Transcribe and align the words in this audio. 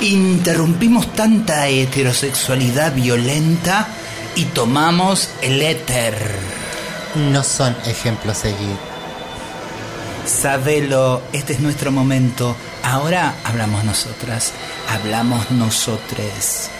Interrumpimos 0.00 1.12
tanta 1.12 1.66
heterosexualidad 1.66 2.94
violenta 2.94 3.88
y 4.36 4.44
tomamos 4.44 5.28
el 5.42 5.60
éter. 5.60 6.14
No 7.16 7.42
son 7.42 7.76
ejemplos 7.84 8.38
seguir. 8.38 8.76
Sabelo, 10.24 11.22
este 11.32 11.54
es 11.54 11.60
nuestro 11.60 11.90
momento. 11.90 12.54
Ahora 12.84 13.34
hablamos 13.42 13.82
nosotras, 13.82 14.52
hablamos 14.88 15.50
nosotres. 15.50 16.70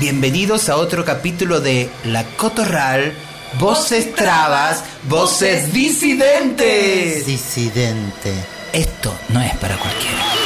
Bienvenidos 0.00 0.70
a 0.70 0.76
otro 0.76 1.04
capítulo 1.04 1.60
de 1.60 1.90
La 2.04 2.24
Cotorral, 2.24 3.12
Voces 3.58 4.14
Trabas, 4.14 4.82
Voces 5.10 5.74
Disidentes. 5.74 7.26
Disidente. 7.26 8.32
Esto 8.72 9.14
no 9.28 9.42
es 9.42 9.54
para 9.58 9.76
cualquiera. 9.76 10.43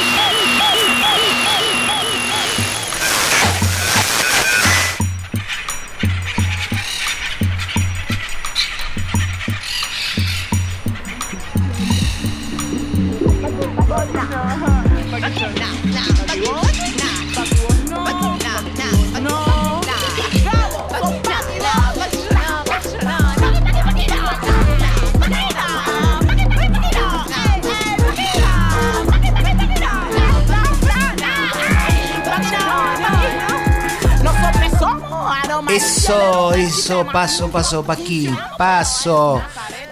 Eso, 35.70 36.55
eso, 36.55 37.06
paso, 37.06 37.50
paso, 37.50 37.84
Paqui, 37.84 38.28
paso. 38.56 39.42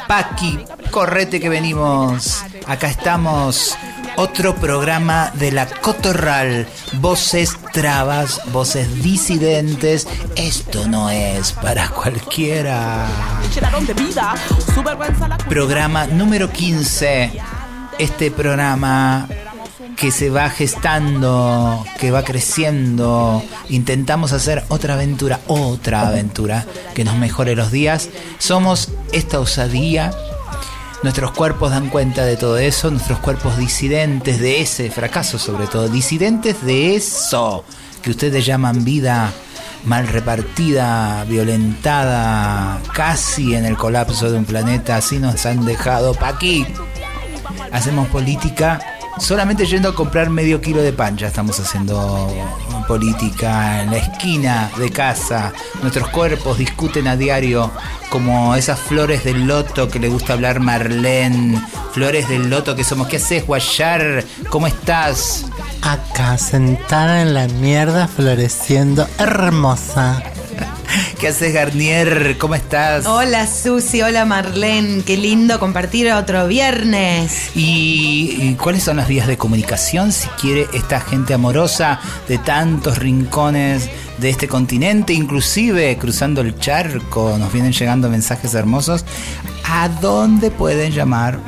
Paqui, 0.09 0.59
correte 0.91 1.39
que 1.39 1.49
venimos. 1.49 2.43
Acá 2.67 2.89
estamos. 2.89 3.77
Otro 4.19 4.55
programa 4.57 5.31
de 5.35 5.53
la 5.53 5.67
Cotorral. 5.67 6.67
Voces 6.95 7.57
trabas, 7.73 8.41
voces 8.51 9.03
disidentes. 9.03 10.09
Esto 10.37 10.89
no 10.89 11.11
es 11.11 11.53
para 11.53 11.91
cualquiera. 11.91 13.07
Programa 15.49 16.07
número 16.07 16.51
15. 16.51 17.33
Este 17.99 18.31
programa 18.31 19.29
que 19.97 20.11
se 20.11 20.31
va 20.31 20.49
gestando, 20.49 21.85
que 21.99 22.11
va 22.11 22.23
creciendo. 22.23 23.43
Intentamos 23.69 24.33
hacer 24.33 24.65
otra 24.69 24.95
aventura, 24.95 25.41
otra 25.47 26.09
aventura 26.09 26.65
que 26.95 27.05
nos 27.05 27.17
mejore 27.17 27.55
los 27.55 27.71
días. 27.71 28.09
Somos 28.39 28.93
esta 29.13 29.41
osadía. 29.41 30.11
Nuestros 31.07 31.31
cuerpos 31.31 31.71
dan 31.71 31.89
cuenta 31.89 32.25
de 32.25 32.37
todo 32.37 32.59
eso, 32.59 32.91
nuestros 32.91 33.21
cuerpos 33.21 33.57
disidentes 33.57 34.41
de 34.41 34.61
ese 34.61 34.91
fracaso 34.91 35.39
sobre 35.39 35.69
todo, 35.69 35.89
disidentes 35.89 36.67
de 36.67 36.97
eso 36.97 37.65
que 38.03 38.11
ustedes 38.11 38.45
llaman 38.45 38.85
vida 38.85 39.33
mal 39.85 40.09
repartida, 40.09 41.23
violentada, 41.23 42.81
casi 42.93 43.55
en 43.55 43.67
el 43.67 43.77
colapso 43.77 44.33
de 44.33 44.39
un 44.39 44.47
planeta, 44.47 44.97
así 44.97 45.21
nos 45.21 45.47
han 45.47 45.65
dejado 45.65 46.13
pa' 46.13 46.27
aquí. 46.27 46.67
Hacemos 47.71 48.09
política 48.09 48.81
solamente 49.21 49.65
yendo 49.65 49.91
a 49.91 49.95
comprar 49.95 50.29
medio 50.29 50.61
kilo 50.61 50.83
de 50.83 50.93
pan 50.93 51.17
ya 51.17 51.29
estamos 51.29 51.61
haciendo 51.61 52.29
política 52.87 53.83
en 53.83 53.91
la 53.91 53.99
esquina 53.99 54.71
de 54.79 54.91
casa. 54.91 55.53
Nuestros 55.83 56.09
cuerpos 56.09 56.59
discuten 56.59 57.09
a 57.09 57.17
diario 57.17 57.71
como 58.11 58.55
esas 58.55 58.79
flores 58.79 59.25
del 59.25 59.47
loto 59.47 59.89
que 59.89 59.99
le 59.99 60.09
gusta 60.09 60.35
hablar 60.35 60.61
Marlene. 60.61 61.61
Flores 61.93 62.29
del 62.29 62.51
loto 62.51 62.77
que 62.77 62.85
somos. 62.85 63.09
¿Qué 63.09 63.17
haces, 63.17 63.47
Guayar? 63.47 64.25
¿Cómo 64.51 64.67
estás? 64.67 65.47
Acá, 65.83 66.39
sentada 66.39 67.23
en 67.23 67.35
la 67.35 67.47
mierda, 67.49 68.09
floreciendo, 68.09 69.07
hermosa. 69.19 70.23
¿Qué 71.21 71.29
haces, 71.29 71.53
Garnier? 71.53 72.37
¿Cómo 72.39 72.55
estás? 72.55 73.07
Hola, 73.07 73.47
Susi. 73.47 74.03
Hola, 74.03 74.25
Marlene. 74.25 75.03
Qué 75.03 75.17
lindo 75.17 75.59
compartir 75.59 76.13
otro 76.13 76.47
viernes. 76.47 77.51
¿Y, 77.55 78.37
y 78.41 78.55
cuáles 78.55 78.83
son 78.83 78.97
las 78.97 79.09
vías 79.09 79.27
de 79.27 79.37
comunicación 79.37 80.13
si 80.13 80.29
quiere 80.41 80.67
esta 80.73 81.01
gente 81.01 81.35
amorosa 81.35 82.01
de 82.29 82.39
tantos 82.39 82.99
rincones 82.99 83.89
de 84.19 84.31
este 84.31 84.49
continente, 84.49 85.13
inclusive 85.13 85.97
cruzando 85.99 86.41
el 86.41 86.59
charco, 86.59 87.37
nos 87.39 87.53
vienen 87.53 87.73
llegando 87.73 88.09
mensajes 88.09 88.55
hermosos? 88.55 89.05
¿A 89.65 89.89
dónde 89.89 90.51
pueden 90.51 90.93
llamar? 90.93 91.39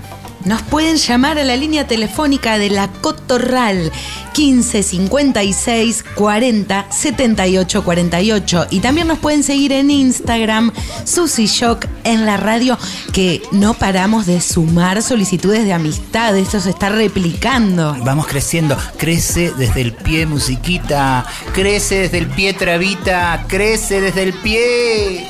Nos 0.49 0.63
pueden 0.63 0.97
llamar 0.97 1.39
a 1.39 1.45
la 1.45 1.57
línea 1.57 1.87
telefónica 1.87 2.57
de 2.57 2.71
la 2.71 2.89
Cotorral 2.89 3.93
15 4.33 4.83
56 4.83 6.05
40 6.15 6.87
78 6.91 7.85
48 7.85 8.67
y 8.71 8.81
también 8.81 9.09
nos 9.09 9.19
pueden 9.19 9.43
seguir 9.43 9.73
en 9.73 9.91
Instagram 9.91 10.73
Susy 11.05 11.45
Shock 11.45 11.85
en 12.05 12.25
la 12.25 12.39
radio 12.39 12.79
que 13.13 13.43
no 13.53 13.75
paramos 13.75 14.25
de 14.25 14.41
sumar 14.41 15.03
solicitudes 15.03 15.67
de 15.67 15.75
amistad, 15.75 16.35
esto 16.35 16.61
se 16.61 16.71
está 16.71 16.89
replicando. 16.89 17.95
Vamos 18.03 18.27
creciendo, 18.27 18.75
crece 18.97 19.53
desde 19.59 19.83
el 19.83 19.93
pie 19.93 20.25
musiquita, 20.25 21.27
crece 21.53 21.97
desde 21.97 22.17
el 22.17 22.27
pie 22.27 22.55
trabita, 22.55 23.45
crece 23.49 24.01
desde 24.01 24.23
el 24.23 24.33
pie. 24.33 25.29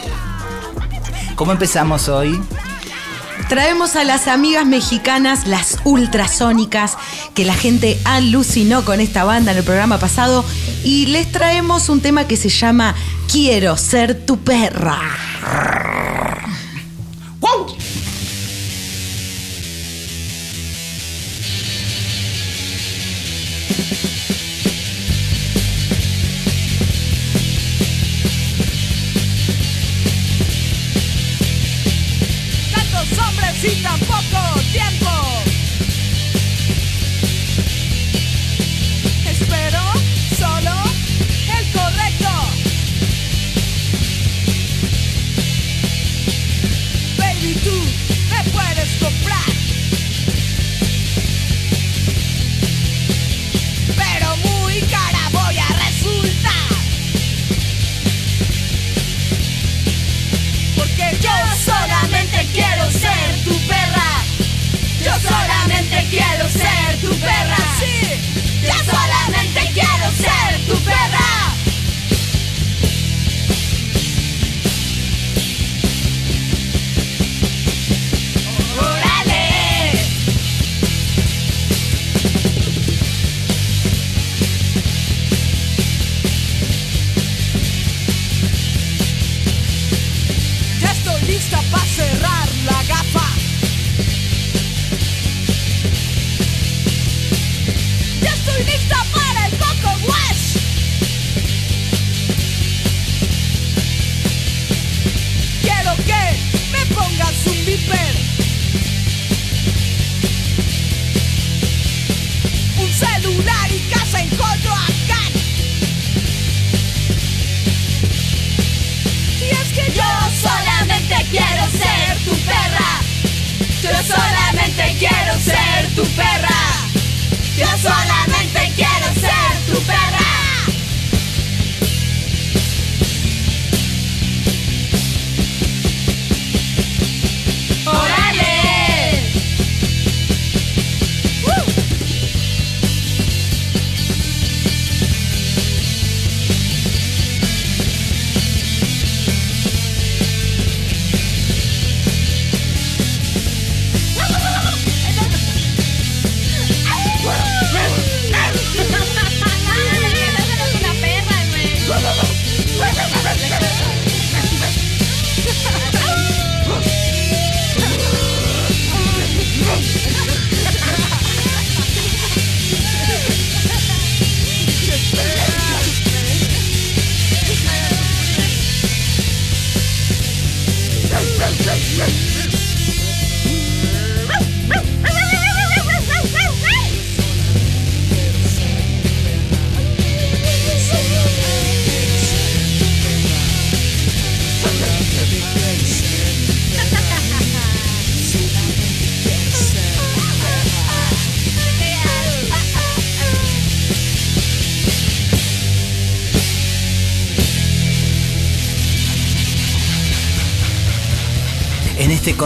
¿Cómo 1.34 1.50
empezamos 1.50 2.08
hoy? 2.08 2.40
Traemos 3.48 3.96
a 3.96 4.04
las 4.04 4.28
amigas 4.28 4.66
mexicanas, 4.66 5.46
las 5.46 5.78
ultrasónicas, 5.84 6.98
que 7.34 7.46
la 7.46 7.54
gente 7.54 7.98
alucinó 8.04 8.84
con 8.84 9.00
esta 9.00 9.24
banda 9.24 9.52
en 9.52 9.58
el 9.58 9.64
programa 9.64 9.98
pasado, 9.98 10.44
y 10.84 11.06
les 11.06 11.32
traemos 11.32 11.88
un 11.88 12.02
tema 12.02 12.26
que 12.26 12.36
se 12.36 12.50
llama 12.50 12.94
Quiero 13.30 13.78
ser 13.78 14.26
tu 14.26 14.38
perra. 14.38 14.98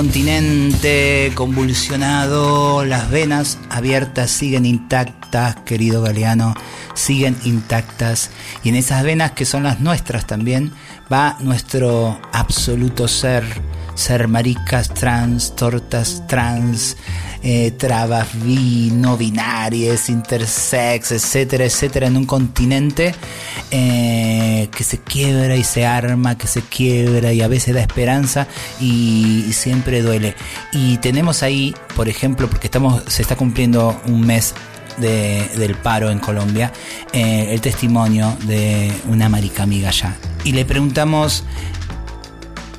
Continente 0.03 1.31
convulsionado, 1.37 2.85
las 2.85 3.09
venas 3.09 3.57
abiertas 3.71 4.33
siguen 4.33 4.67
intactas, 4.67 5.55
querido 5.65 6.03
Galeano, 6.03 6.55
siguen 6.95 7.37
intactas. 7.45 8.31
Y 8.65 8.71
en 8.71 8.75
esas 8.75 9.05
venas 9.05 9.31
que 9.31 9.45
son 9.45 9.63
las 9.63 9.79
nuestras 9.79 10.27
también, 10.27 10.73
va 11.11 11.37
nuestro 11.39 12.21
absoluto 12.33 13.07
ser, 13.07 13.45
ser 13.95 14.27
maricas 14.27 14.93
trans, 14.93 15.55
tortas 15.55 16.25
trans, 16.27 16.97
eh, 17.43 17.73
trabas 17.73 18.29
no 18.35 19.17
binarias, 19.17 20.09
intersex, 20.09 21.13
etcétera, 21.13 21.65
etcétera, 21.65 22.07
en 22.07 22.17
un 22.17 22.25
continente 22.25 23.15
eh, 23.71 24.69
que 24.77 24.85
se 24.85 24.99
quiebra 24.99 25.57
y 25.57 25.65
se 25.65 25.85
arma, 25.85 26.37
que 26.39 26.47
se 26.47 26.63
quiebra 26.63 27.33
y 27.33 27.43
a 27.43 27.49
veces 27.49 27.75
da 27.75 27.81
esperanza 27.81 28.47
y, 28.81 29.53
siempre 29.53 30.03
duele. 30.03 30.35
Y 30.73 30.97
tenemos 30.99 31.43
ahí, 31.43 31.75
por 31.95 32.09
ejemplo, 32.09 32.49
porque 32.49 32.67
estamos, 32.69 33.03
se 33.07 33.23
está 33.23 33.37
cumpliendo 33.37 34.01
un 34.07 34.21
mes 34.27 34.55
de- 34.99 35.49
del 35.57 35.75
paro 35.75 36.11
en 36.11 36.19
Colombia, 36.19 36.73
eh, 37.13 37.49
el 37.51 37.61
testimonio 37.61 38.37
de 38.47 38.93
una 39.09 39.29
marica 39.29 39.63
amiga 39.65 39.89
allá. 39.89 40.17
Y 40.45 40.53
le 40.53 40.65
preguntamos 40.65 41.45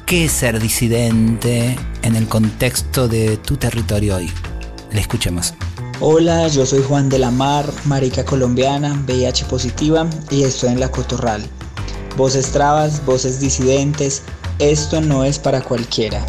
qué 0.06 0.26
es 0.26 0.32
ser 0.32 0.60
disidente 0.60 1.76
en 2.02 2.16
el 2.16 2.28
contexto 2.28 3.08
de 3.08 3.38
tu 3.38 3.58
territorio 3.58 4.18
hoy. 4.18 4.32
Le 4.94 5.02
escuchemos. 5.02 5.56
Hola, 6.00 6.48
yo 6.48 6.66
soy 6.66 6.84
Juan 6.84 7.10
de 7.10 7.18
la 7.18 7.32
Mar, 7.32 7.66
marica 7.86 8.24
colombiana, 8.24 8.94
VIH 9.08 9.46
positiva 9.46 10.08
y 10.30 10.44
estoy 10.44 10.70
en 10.70 10.80
La 10.80 10.92
Cotorral. 10.92 11.42
Voces 12.16 12.52
trabas, 12.52 13.04
voces 13.04 13.40
disidentes, 13.40 14.22
esto 14.60 15.02
no 15.02 15.24
es 15.24 15.40
para 15.40 15.62
cualquiera. 15.62 16.24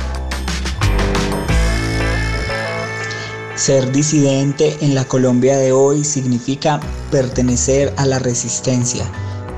Ser 3.54 3.92
disidente 3.92 4.76
en 4.80 4.94
la 4.94 5.04
Colombia 5.04 5.58
de 5.58 5.72
hoy 5.72 6.02
significa 6.02 6.80
pertenecer 7.10 7.92
a 7.98 8.06
la 8.06 8.18
resistencia, 8.18 9.04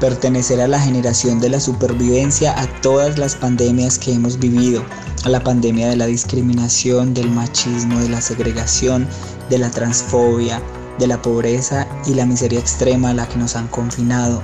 pertenecer 0.00 0.61
a 0.61 0.69
la 0.69 0.81
generación 0.81 1.41
de 1.41 1.50
la 1.50 1.61
supervivencia 1.61 2.58
a 2.61 2.67
todas 2.81 3.19
las 3.19 3.37
pandemias 3.37 3.99
que 3.99 4.12
hemos 4.12 4.38
vivido, 4.38 4.85
a 5.26 5.28
la 5.28 5.43
pandemia 5.43 5.88
de 5.88 5.96
la 5.96 6.06
discriminación, 6.06 7.12
del 7.12 7.28
machismo, 7.28 7.99
de 7.99 8.08
la 8.08 8.20
segregación, 8.20 9.08
de 9.50 9.58
la 9.58 9.73
transfobia, 9.73 10.62
de 11.00 11.08
la 11.08 11.20
pobreza 11.20 11.84
y 12.06 12.14
la 12.14 12.25
miseria 12.25 12.61
extrema 12.61 13.11
a 13.11 13.14
la 13.14 13.28
que 13.28 13.37
nos 13.37 13.56
han 13.56 13.67
confinado. 13.67 14.40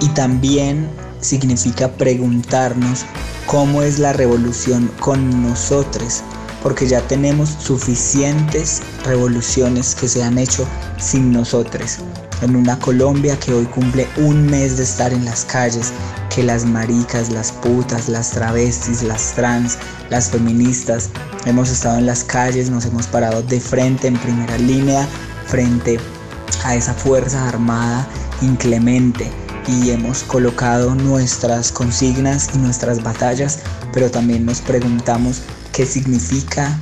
Y 0.00 0.08
también 0.14 0.88
significa 1.20 1.92
preguntarnos 1.92 3.04
cómo 3.44 3.82
es 3.82 3.98
la 3.98 4.14
revolución 4.14 4.90
con 5.00 5.42
nosotros, 5.42 6.22
porque 6.62 6.86
ya 6.86 7.06
tenemos 7.06 7.50
suficientes 7.50 8.80
revoluciones 9.04 9.94
que 9.94 10.08
se 10.08 10.22
han 10.22 10.38
hecho 10.38 10.66
sin 10.96 11.30
nosotros. 11.30 11.98
En 12.40 12.56
una 12.56 12.78
Colombia 12.78 13.38
que 13.38 13.52
hoy 13.52 13.66
cumple 13.66 14.08
un 14.16 14.46
mes 14.46 14.78
de 14.78 14.84
estar 14.84 15.12
en 15.12 15.26
las 15.26 15.44
calles, 15.44 15.92
que 16.34 16.42
las 16.42 16.64
maricas, 16.64 17.30
las 17.30 17.52
putas, 17.52 18.08
las 18.08 18.32
travestis, 18.32 19.02
las 19.02 19.34
trans, 19.34 19.78
las 20.10 20.30
feministas, 20.30 21.10
hemos 21.44 21.70
estado 21.70 21.98
en 21.98 22.06
las 22.06 22.24
calles, 22.24 22.70
nos 22.70 22.84
hemos 22.86 23.06
parado 23.06 23.42
de 23.42 23.60
frente, 23.60 24.08
en 24.08 24.16
primera 24.16 24.58
línea, 24.58 25.06
frente 25.46 26.00
a 26.64 26.74
esa 26.74 26.92
fuerza 26.92 27.48
armada 27.48 28.06
inclemente. 28.42 29.30
Y 29.66 29.90
hemos 29.90 30.24
colocado 30.24 30.94
nuestras 30.94 31.70
consignas 31.70 32.50
y 32.54 32.58
nuestras 32.58 33.02
batallas, 33.02 33.60
pero 33.92 34.10
también 34.10 34.44
nos 34.44 34.60
preguntamos 34.60 35.42
qué 35.72 35.86
significa 35.86 36.78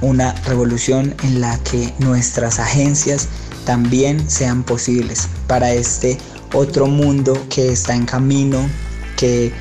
una 0.00 0.32
revolución 0.46 1.14
en 1.22 1.40
la 1.40 1.58
que 1.58 1.92
nuestras 1.98 2.58
agencias 2.58 3.28
también 3.64 4.28
sean 4.28 4.62
posibles 4.62 5.28
para 5.46 5.72
este 5.72 6.18
otro 6.54 6.86
mundo 6.86 7.34
que 7.50 7.72
está 7.72 7.94
en 7.94 8.06
camino, 8.06 8.68
que 9.24 9.52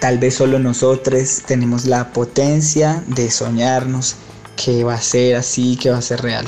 tal 0.00 0.18
vez 0.18 0.36
solo 0.36 0.60
nosotros 0.60 1.42
tenemos 1.44 1.86
la 1.86 2.12
potencia 2.12 3.02
de 3.08 3.32
soñarnos 3.32 4.14
que 4.54 4.84
va 4.84 4.94
a 4.94 5.00
ser 5.00 5.34
así, 5.34 5.76
que 5.76 5.90
va 5.90 5.98
a 5.98 6.02
ser 6.02 6.22
real. 6.22 6.46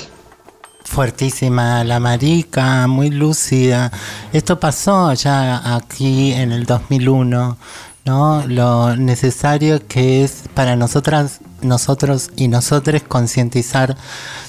Fuertísima 0.84 1.82
la 1.82 1.98
marica, 1.98 2.86
muy 2.86 3.10
lúcida. 3.10 3.90
Esto 4.32 4.60
pasó 4.60 5.12
ya 5.14 5.74
aquí 5.74 6.32
en 6.32 6.52
el 6.52 6.64
2001, 6.64 7.58
¿no? 8.04 8.46
Lo 8.46 8.94
necesario 8.94 9.84
que 9.88 10.22
es 10.22 10.44
para 10.54 10.76
nosotras, 10.76 11.40
nosotros 11.62 12.30
y 12.36 12.46
nosotros 12.46 13.02
concientizar 13.02 13.96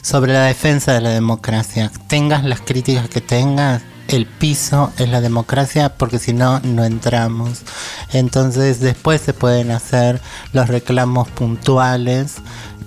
sobre 0.03 0.33
la 0.33 0.43
defensa 0.43 0.93
de 0.93 1.01
la 1.01 1.09
democracia. 1.09 1.91
Tengas 2.07 2.43
las 2.43 2.61
críticas 2.61 3.09
que 3.09 3.21
tengas, 3.21 3.81
el 4.11 4.25
piso 4.25 4.91
es 4.97 5.09
la 5.09 5.21
democracia 5.21 5.95
porque 5.97 6.19
si 6.19 6.33
no, 6.33 6.59
no 6.61 6.83
entramos. 6.83 7.61
Entonces 8.11 8.79
después 8.79 9.21
se 9.21 9.33
pueden 9.33 9.71
hacer 9.71 10.21
los 10.53 10.67
reclamos 10.67 11.29
puntuales 11.29 12.41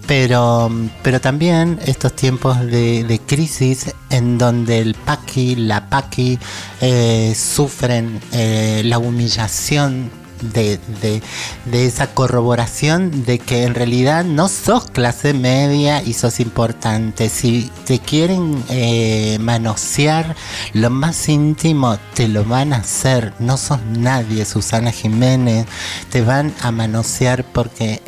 pero, 0.06 0.70
pero 1.02 1.20
también 1.20 1.78
estos 1.86 2.14
tiempos 2.14 2.60
de, 2.66 3.20
crisis 3.26 3.94
en 4.10 4.38
donde 4.38 4.80
el 4.80 4.94
paqui, 4.94 5.56
la 5.56 5.88
paqui 5.88 6.38
eh, 6.80 7.34
sufren 7.34 8.20
eh, 8.32 8.82
la 8.84 8.98
humillación 8.98 10.10
de, 10.40 10.78
de, 11.00 11.22
de 11.64 11.86
esa 11.86 12.08
corroboración 12.08 13.24
de 13.24 13.38
que 13.38 13.64
en 13.64 13.74
realidad 13.74 14.24
no 14.24 14.48
sos 14.48 14.86
clase 14.90 15.34
media 15.34 16.02
y 16.02 16.14
sos 16.14 16.40
importante. 16.40 17.28
Si 17.28 17.70
te 17.86 17.98
quieren 17.98 18.62
eh, 18.68 19.38
manosear 19.40 20.34
lo 20.72 20.90
más 20.90 21.28
íntimo, 21.28 21.98
te 22.14 22.28
lo 22.28 22.44
van 22.44 22.72
a 22.72 22.78
hacer. 22.78 23.32
No 23.38 23.56
sos 23.56 23.80
nadie, 23.82 24.44
Susana 24.44 24.92
Jiménez. 24.92 25.66
Te 26.10 26.22
van 26.22 26.54
a 26.60 26.70
manosear 26.70 27.44
porque 27.44 28.02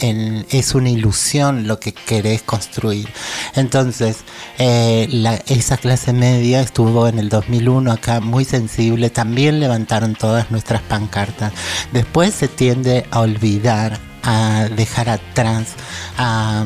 es 0.50 0.74
una 0.74 0.90
ilusión 0.90 1.66
lo 1.66 1.78
que 1.80 1.92
querés 1.92 2.42
construir. 2.42 3.08
Entonces, 3.54 4.18
eh, 4.58 5.08
esa 5.46 5.76
clase 5.76 6.12
media 6.12 6.60
estuvo 6.60 7.08
en 7.08 7.18
el 7.18 7.28
2001 7.28 7.92
acá 7.92 8.20
muy 8.20 8.44
sensible. 8.44 9.10
También 9.10 9.60
levantaron 9.60 10.14
todas 10.14 10.50
nuestras 10.50 10.82
pancartas. 10.82 11.52
Después 11.92 12.15
se 12.24 12.48
tiende 12.48 13.06
a 13.10 13.20
olvidar 13.20 14.00
a 14.22 14.68
dejar 14.74 15.08
atrás, 15.08 15.74
a, 16.16 16.64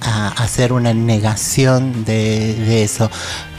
a 0.00 0.28
hacer 0.42 0.72
una 0.72 0.92
negación 0.94 2.04
de, 2.04 2.54
de 2.54 2.82
eso. 2.82 3.10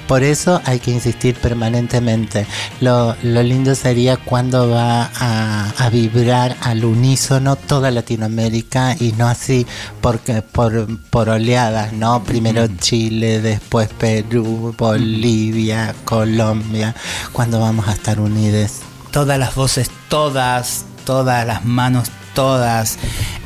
Por 0.08 0.24
eso 0.24 0.62
hay 0.66 0.80
que 0.80 0.92
insistir 0.92 1.36
permanentemente. 1.36 2.48
Lo, 2.82 3.16
lo 3.24 3.44
lindo 3.44 3.76
sería 3.76 4.18
cuando 4.18 4.70
va 4.70 5.12
a, 5.14 5.70
a, 5.78 5.90
vibrar 5.90 6.58
al 6.62 6.84
unísono 6.86 7.56
toda 7.56 7.92
Latinoamérica 7.92 8.96
y 9.00 9.12
no 9.12 9.28
así 9.28 9.68
porque, 10.02 10.42
por, 10.42 10.88
por 11.10 11.30
oleadas, 11.30 11.94
¿no? 11.94 12.24
Primero 12.24 12.68
Chile, 12.80 13.42
después 13.42 13.90
Perú, 13.90 14.74
Bolivia, 14.78 15.94
Colombia, 16.04 16.96
cuando 17.32 17.60
vamos 17.60 17.88
a 17.88 17.92
estar 17.92 18.20
unidos. 18.20 18.80
Todas 19.12 19.38
las 19.38 19.56
voces, 19.56 19.92
todas, 20.10 20.86
todas 21.08 21.48
las 21.48 21.64
manos, 21.64 22.12
todas, 22.36 22.98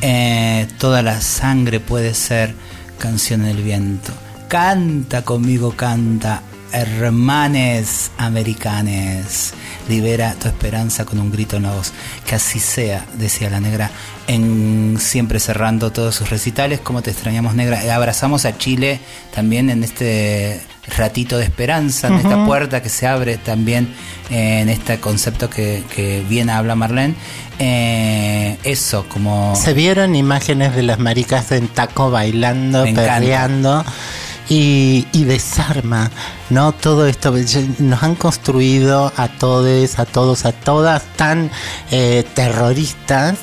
eh, 0.02 0.68
toda 0.80 1.04
la 1.04 1.22
sangre 1.22 1.80
puede 1.80 2.16
ser 2.16 2.56
canción 2.98 3.44
del 3.44 3.62
viento. 3.62 4.12
Canta 4.48 5.22
conmigo, 5.22 5.76
canta, 5.76 6.42
hermanes 6.72 8.10
americanes, 8.18 9.54
libera 9.88 10.34
tu 10.34 10.48
esperanza 10.48 11.06
con 11.06 11.20
un 11.20 11.32
grito 11.32 11.58
en 11.58 11.64
la 11.64 11.76
voz. 11.76 11.94
Que 12.26 12.34
así 12.34 12.60
sea, 12.60 13.06
decía 13.14 13.52
la 13.52 13.60
negra, 13.60 13.92
en 14.26 14.98
siempre 15.00 15.40
cerrando 15.40 15.92
todos 15.92 16.16
sus 16.16 16.32
recitales, 16.32 16.80
como 16.80 17.04
te 17.04 17.12
extrañamos 17.12 17.54
negra. 17.54 17.94
Abrazamos 17.94 18.46
a 18.46 18.58
Chile 18.58 19.00
también 19.36 19.70
en 19.70 19.84
este 19.84 20.62
ratito 20.98 21.38
de 21.38 21.46
esperanza, 21.46 22.08
en 22.08 22.16
esta 22.16 22.46
puerta 22.46 22.82
que 22.82 22.90
se 22.90 23.08
abre 23.08 23.38
también 23.38 23.94
eh, 24.30 24.62
en 24.62 24.70
este 24.70 25.00
concepto 25.00 25.50
que, 25.50 25.84
que 25.94 26.24
bien 26.28 26.50
habla 26.50 26.76
Marlene. 26.76 27.16
Eh, 27.60 28.58
eso, 28.64 29.06
como... 29.08 29.56
Se 29.56 29.74
vieron 29.74 30.16
imágenes 30.16 30.76
de 30.76 30.84
las 30.84 31.00
maricas 31.00 31.52
en 31.52 31.68
taco 31.68 32.10
bailando, 32.10 32.84
perreando 32.84 33.86
y, 34.50 35.06
y, 35.14 35.24
desarma, 35.26 36.10
¿no? 36.50 36.72
Todo 36.72 37.08
esto, 37.08 37.34
nos 37.80 38.04
han 38.04 38.16
construido 38.16 39.14
a 39.16 39.28
todos, 39.28 40.00
a 40.00 40.06
todos, 40.06 40.46
a 40.46 40.52
todas 40.52 41.04
tan 41.16 41.52
eh, 41.92 42.26
terroristas 42.34 43.38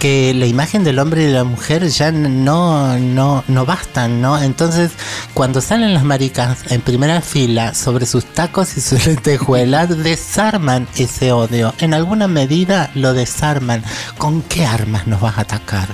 que 0.00 0.32
la 0.34 0.46
imagen 0.46 0.82
del 0.82 0.98
hombre 0.98 1.22
y 1.22 1.26
de 1.26 1.34
la 1.34 1.44
mujer 1.44 1.86
ya 1.88 2.10
no, 2.10 2.98
no, 2.98 3.44
no 3.46 3.66
bastan, 3.66 4.22
¿no? 4.22 4.42
Entonces, 4.42 4.92
cuando 5.34 5.60
salen 5.60 5.92
las 5.92 6.04
maricas 6.04 6.72
en 6.72 6.80
primera 6.80 7.20
fila 7.20 7.74
sobre 7.74 8.06
sus 8.06 8.24
tacos 8.24 8.78
y 8.78 8.80
sus 8.80 9.06
lentejuelas, 9.06 10.02
desarman 10.02 10.88
ese 10.96 11.32
odio. 11.32 11.74
En 11.78 11.92
alguna 11.92 12.28
medida 12.28 12.90
lo 12.94 13.12
desarman. 13.12 13.84
¿Con 14.16 14.40
qué 14.40 14.64
armas 14.64 15.06
nos 15.06 15.20
vas 15.20 15.36
a 15.36 15.42
atacar? 15.42 15.88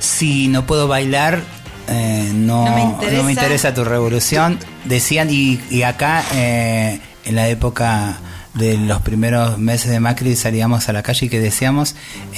Si 0.00 0.48
no 0.48 0.66
puedo 0.66 0.88
bailar, 0.88 1.40
eh, 1.86 2.32
no, 2.34 2.64
no, 2.64 2.74
me 2.74 3.12
no, 3.12 3.22
me 3.22 3.32
interesa 3.32 3.72
tu 3.72 3.84
revolución. 3.84 4.58
Decían, 4.84 5.30
y, 5.30 5.60
y 5.70 5.82
acá 5.82 6.24
eh, 6.34 7.00
en 7.24 7.36
la 7.36 7.48
época 7.48 8.18
de 8.54 8.76
los 8.78 9.02
primeros 9.02 9.58
meses 9.58 9.90
de 9.90 10.00
Macri 10.00 10.36
salíamos 10.36 10.88
a 10.88 10.92
la 10.92 11.02
calle 11.02 11.26
y 11.26 11.28
que 11.28 11.40
decíamos... 11.40 11.94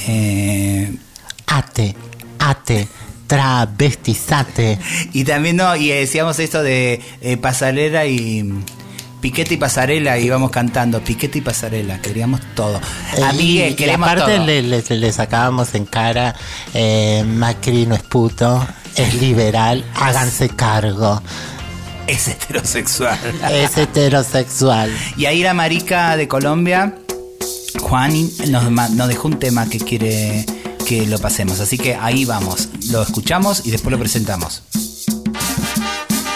Eh, 0.09 0.95
ate, 1.47 1.95
ate. 2.39 2.89
Travestizate. 3.27 4.79
Y 5.13 5.25
también 5.25 5.57
no, 5.57 5.75
y 5.75 5.89
decíamos 5.89 6.39
esto 6.39 6.63
de 6.63 7.01
eh, 7.21 7.37
pasarela 7.37 8.07
y 8.07 8.49
piquete 9.21 9.55
y 9.55 9.57
pasarela 9.57 10.17
y 10.19 10.27
íbamos 10.27 10.53
cantando 10.53 11.01
piquete 11.01 11.39
y 11.39 11.41
pasarela, 11.41 12.01
queríamos 12.01 12.41
todo. 12.55 12.81
A 13.25 13.33
mí 13.33 13.61
y, 13.61 13.75
queremos 13.75 14.09
aparte 14.09 14.37
todo. 14.37 14.47
Le, 14.47 14.63
le, 14.63 14.83
le, 14.89 15.13
sacábamos 15.13 15.75
en 15.75 15.87
cara 15.87 16.37
eh, 16.73 17.25
Macri 17.27 17.87
no 17.87 17.97
es 17.97 18.03
puto, 18.03 18.65
es 18.95 19.15
liberal, 19.15 19.85
háganse 19.97 20.51
cargo. 20.51 21.21
Es 22.07 22.29
heterosexual. 22.29 23.19
Es 23.51 23.77
heterosexual. 23.77 24.93
Y 25.17 25.27
ahí 25.27 25.43
la 25.43 25.55
marica 25.55 26.17
de 26.17 26.29
Colombia, 26.29 26.95
Juan, 27.81 28.13
nos, 28.49 28.71
nos 28.93 29.09
dejó 29.09 29.29
un 29.29 29.39
tema 29.39 29.69
que 29.69 29.79
quiere 29.79 30.47
que 30.87 31.07
lo 31.07 31.19
pasemos. 31.19 31.61
Así 31.61 31.79
que 31.79 31.97
ahí 31.97 32.25
vamos. 32.25 32.69
Lo 32.91 33.03
escuchamos 33.03 33.67
y 33.67 33.71
después 33.71 33.93
lo 33.93 33.99
presentamos. 33.99 34.63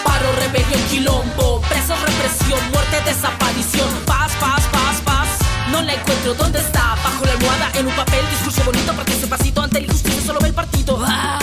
Paro, 0.03 0.31
rebelión, 0.39 0.81
quilombo, 0.89 1.61
preso, 1.61 1.95
represión, 1.95 2.59
muerte, 2.71 2.97
desaparición, 3.05 3.89
paz, 4.05 4.31
paz, 4.39 4.63
paz, 4.71 5.01
paz. 5.05 5.27
No 5.71 5.81
la 5.81 5.93
encuentro, 5.93 6.33
¿dónde 6.33 6.59
está? 6.59 6.95
Bajo 7.03 7.25
la 7.25 7.31
almohada, 7.31 7.71
en 7.79 7.87
un 7.87 7.95
papel, 7.95 8.19
discurso 8.29 8.63
bonito, 8.65 8.93
pasito 9.31 9.61
ante 9.61 9.79
la 9.79 9.87
injusticia 9.87 10.21
solo 10.21 10.39
ve 10.41 10.49
el 10.49 10.53
partido. 10.53 11.01
¡Ah! 11.05 11.40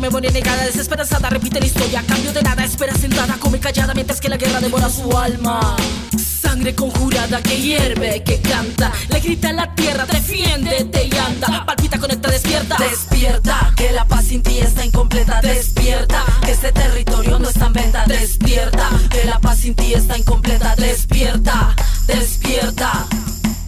Me 0.00 0.10
pone 0.10 0.30
negada, 0.32 0.64
desesperanzada, 0.64 1.30
repite 1.30 1.60
la 1.60 1.66
historia, 1.66 2.02
cambio 2.04 2.32
de 2.32 2.42
nada, 2.42 2.64
espera 2.64 2.92
sentada, 2.94 3.36
come 3.38 3.60
callada 3.60 3.94
mientras 3.94 4.20
que 4.20 4.28
la 4.28 4.36
guerra 4.36 4.58
devora 4.58 4.88
su 4.88 5.16
alma. 5.16 5.76
Sangre 6.40 6.74
conjurada 6.74 7.40
que 7.40 7.60
hierve, 7.60 8.24
que 8.24 8.40
canta, 8.40 8.90
le 9.10 9.20
grita 9.20 9.50
a 9.50 9.52
la 9.52 9.74
tierra, 9.74 10.04
defiéndete 10.06 11.04
y 11.04 11.16
anda, 11.16 11.64
palpita, 11.64 11.98
conecta, 12.00 12.30
despierta. 12.30 12.76
Despierta, 12.78 13.72
que 13.76 13.92
la 13.92 14.04
paz 14.06 14.24
sin 14.24 14.42
ti 14.42 14.58
está 14.58 14.84
incompleta, 14.84 15.40
despierta, 15.40 16.24
que 16.44 16.50
este 16.50 16.72
territorio 16.72 17.38
no 17.38 17.48
está 17.48 17.66
en 17.66 17.72
venta, 17.74 18.04
despierta, 18.06 18.90
que 19.08 19.24
la 19.24 19.38
paz 19.38 19.58
sin 19.58 19.74
ti 19.74 19.94
está 19.94 20.18
incompleta, 20.18 20.74
despierta, 20.74 21.76
despierta. 22.08 23.06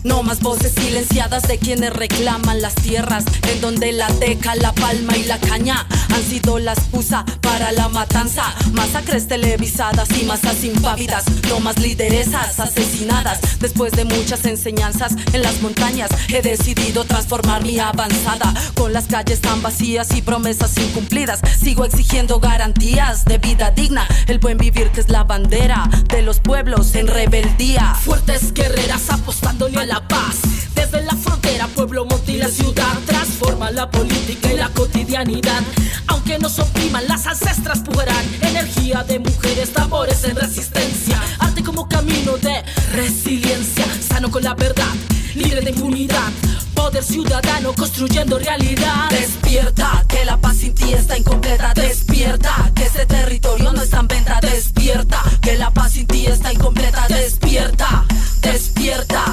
No 0.04 0.22
más 0.22 0.40
voces 0.40 0.74
silenciadas 0.74 1.44
de 1.48 1.58
quienes 1.58 1.90
reclaman 1.90 2.60
las 2.60 2.74
tierras 2.74 3.24
en 3.50 3.60
donde 3.62 3.90
la 3.92 4.08
teca, 4.08 4.54
la 4.54 4.72
palma 4.72 5.16
y 5.16 5.24
la 5.24 5.40
caña 5.40 5.86
han 6.14 6.22
sido 6.22 6.58
la 6.58 6.74
excusa 6.74 7.24
para 7.40 7.72
la 7.72 7.88
matanza. 7.88 8.54
Masacres 8.72 9.28
televisadas 9.28 10.08
y 10.20 10.24
masas 10.24 10.62
impávidas, 10.62 11.24
no 11.48 11.58
más 11.60 11.78
lideresas 11.78 12.60
asesinadas. 12.60 13.40
Después 13.60 13.92
de 13.92 14.04
muchas 14.04 14.44
enseñanzas 14.44 15.14
en 15.32 15.40
las 15.40 15.62
montañas, 15.62 16.10
he 16.28 16.42
decidido 16.42 17.04
transformar 17.04 17.64
mi 17.64 17.78
avanzada. 17.78 18.52
Con 18.74 18.92
las 18.92 19.06
calles 19.06 19.40
tan 19.40 19.62
vacías 19.62 20.14
y 20.14 20.20
promesas 20.20 20.76
incumplidas, 20.76 21.40
sigo 21.58 21.86
exigiendo 21.86 22.40
garantías 22.40 23.24
de 23.24 23.38
vida 23.38 23.70
digna. 23.70 24.06
El 24.26 24.38
buen 24.38 24.58
vivir 24.58 24.90
que 24.90 25.00
es 25.00 25.08
la 25.08 25.24
bandera 25.24 25.88
de 26.10 26.20
los 26.20 26.40
pueblos 26.40 26.94
en 26.94 27.06
rebeldía. 27.06 27.94
Fuertes 27.94 28.52
guerreras 28.52 29.08
apostándole 29.08 29.78
a 29.78 29.86
la 29.86 29.93
la 29.94 30.08
paz. 30.08 30.40
Desde 30.74 31.02
la 31.02 31.14
frontera, 31.14 31.68
pueblo, 31.68 32.04
monte 32.04 32.32
y 32.32 32.36
la 32.38 32.48
ciudad, 32.48 32.94
transforma 33.06 33.70
la 33.70 33.88
política 33.88 34.52
y 34.52 34.56
la 34.56 34.68
cotidianidad. 34.70 35.62
Aunque 36.08 36.36
nos 36.40 36.58
opriman, 36.58 37.06
las 37.06 37.24
ancestras 37.26 37.78
pujarán. 37.78 38.24
Energía 38.42 39.04
de 39.04 39.20
mujeres, 39.20 39.72
tambores 39.72 40.24
en 40.24 40.34
resistencia. 40.34 41.20
Arte 41.38 41.62
como 41.62 41.88
camino 41.88 42.36
de 42.38 42.64
resiliencia, 42.92 43.86
sano 44.08 44.32
con 44.32 44.42
la 44.42 44.54
verdad, 44.54 44.94
libre 45.36 45.60
de 45.60 45.70
impunidad. 45.70 46.30
Poder 46.74 47.04
ciudadano 47.04 47.72
construyendo 47.74 48.36
realidad. 48.40 49.08
Despierta, 49.10 50.04
que 50.08 50.24
la 50.24 50.38
paz 50.38 50.56
sin 50.56 50.74
ti 50.74 50.92
está 50.92 51.16
incompleta. 51.16 51.72
Despierta, 51.72 52.72
que 52.74 52.82
este 52.82 53.06
territorio 53.06 53.72
no 53.72 53.80
está 53.80 54.00
en 54.00 54.08
venta. 54.08 54.40
Despierta, 54.40 55.22
que 55.40 55.56
la 55.56 55.70
paz 55.70 55.92
sin 55.92 56.08
ti 56.08 56.26
está 56.26 56.52
incompleta. 56.52 57.06
Despierta, 57.06 58.04
despierta. 58.42 59.24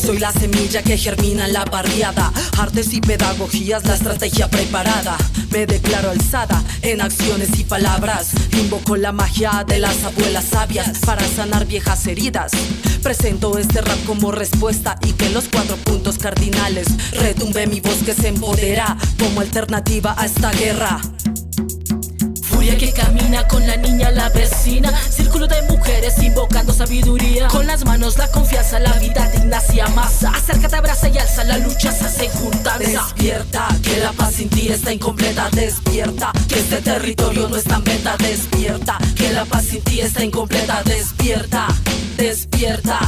Soy 0.00 0.18
la 0.18 0.32
semilla 0.32 0.82
que 0.82 0.96
germina 0.96 1.46
en 1.46 1.52
la 1.52 1.64
barriada. 1.64 2.32
Artes 2.58 2.94
y 2.94 3.00
pedagogías, 3.00 3.84
la 3.84 3.94
estrategia 3.94 4.48
preparada. 4.48 5.16
Me 5.50 5.66
declaro 5.66 6.10
alzada 6.10 6.62
en 6.80 7.02
acciones 7.02 7.50
y 7.58 7.64
palabras. 7.64 8.30
Invoco 8.52 8.96
la 8.96 9.12
magia 9.12 9.64
de 9.66 9.78
las 9.78 10.02
abuelas 10.02 10.46
sabias 10.46 10.98
para 11.04 11.26
sanar 11.28 11.66
viejas 11.66 12.06
heridas. 12.06 12.52
Presento 13.02 13.58
este 13.58 13.82
rap 13.82 14.02
como 14.06 14.32
respuesta 14.32 14.96
y 15.02 15.12
que 15.12 15.28
los 15.30 15.48
cuatro 15.48 15.76
puntos 15.76 16.18
cardinales 16.18 16.88
retumbe 17.12 17.66
mi 17.66 17.80
voz 17.80 18.02
que 18.04 18.14
se 18.14 18.28
empodera 18.28 18.96
como 19.18 19.40
alternativa 19.40 20.14
a 20.16 20.24
esta 20.24 20.50
guerra. 20.52 21.00
Furia 22.60 22.76
que 22.76 22.92
camina 22.92 23.48
con 23.48 23.66
la 23.66 23.74
niña, 23.78 24.10
la 24.10 24.28
vecina. 24.28 24.92
Círculo 25.08 25.46
de 25.46 25.62
mujeres 25.62 26.22
invocando 26.22 26.74
sabiduría. 26.74 27.48
Con 27.48 27.66
las 27.66 27.86
manos 27.86 28.18
la 28.18 28.30
confianza, 28.30 28.78
la 28.78 28.92
vida 28.98 29.30
digna 29.30 29.62
se 29.62 29.80
amasa. 29.80 30.30
Acércate, 30.34 30.76
abraza 30.76 31.08
y 31.08 31.16
alza, 31.16 31.42
la 31.44 31.56
lucha 31.56 31.90
se 31.90 32.04
hace 32.04 32.28
juntanza. 32.28 32.78
Despierta, 32.78 33.66
que 33.82 33.96
la 34.00 34.12
paz 34.12 34.34
sin 34.34 34.50
ti 34.50 34.68
está 34.68 34.92
incompleta. 34.92 35.48
Despierta, 35.52 36.32
que 36.48 36.58
este 36.58 36.82
territorio 36.82 37.48
no 37.48 37.56
está 37.56 37.76
en 37.76 37.84
venta. 37.84 38.16
Despierta, 38.18 38.98
que 39.16 39.32
la 39.32 39.46
paz 39.46 39.64
sin 39.64 39.80
ti 39.80 40.00
está 40.02 40.22
incompleta. 40.22 40.82
Despierta, 40.82 41.66
despierta, 42.18 42.98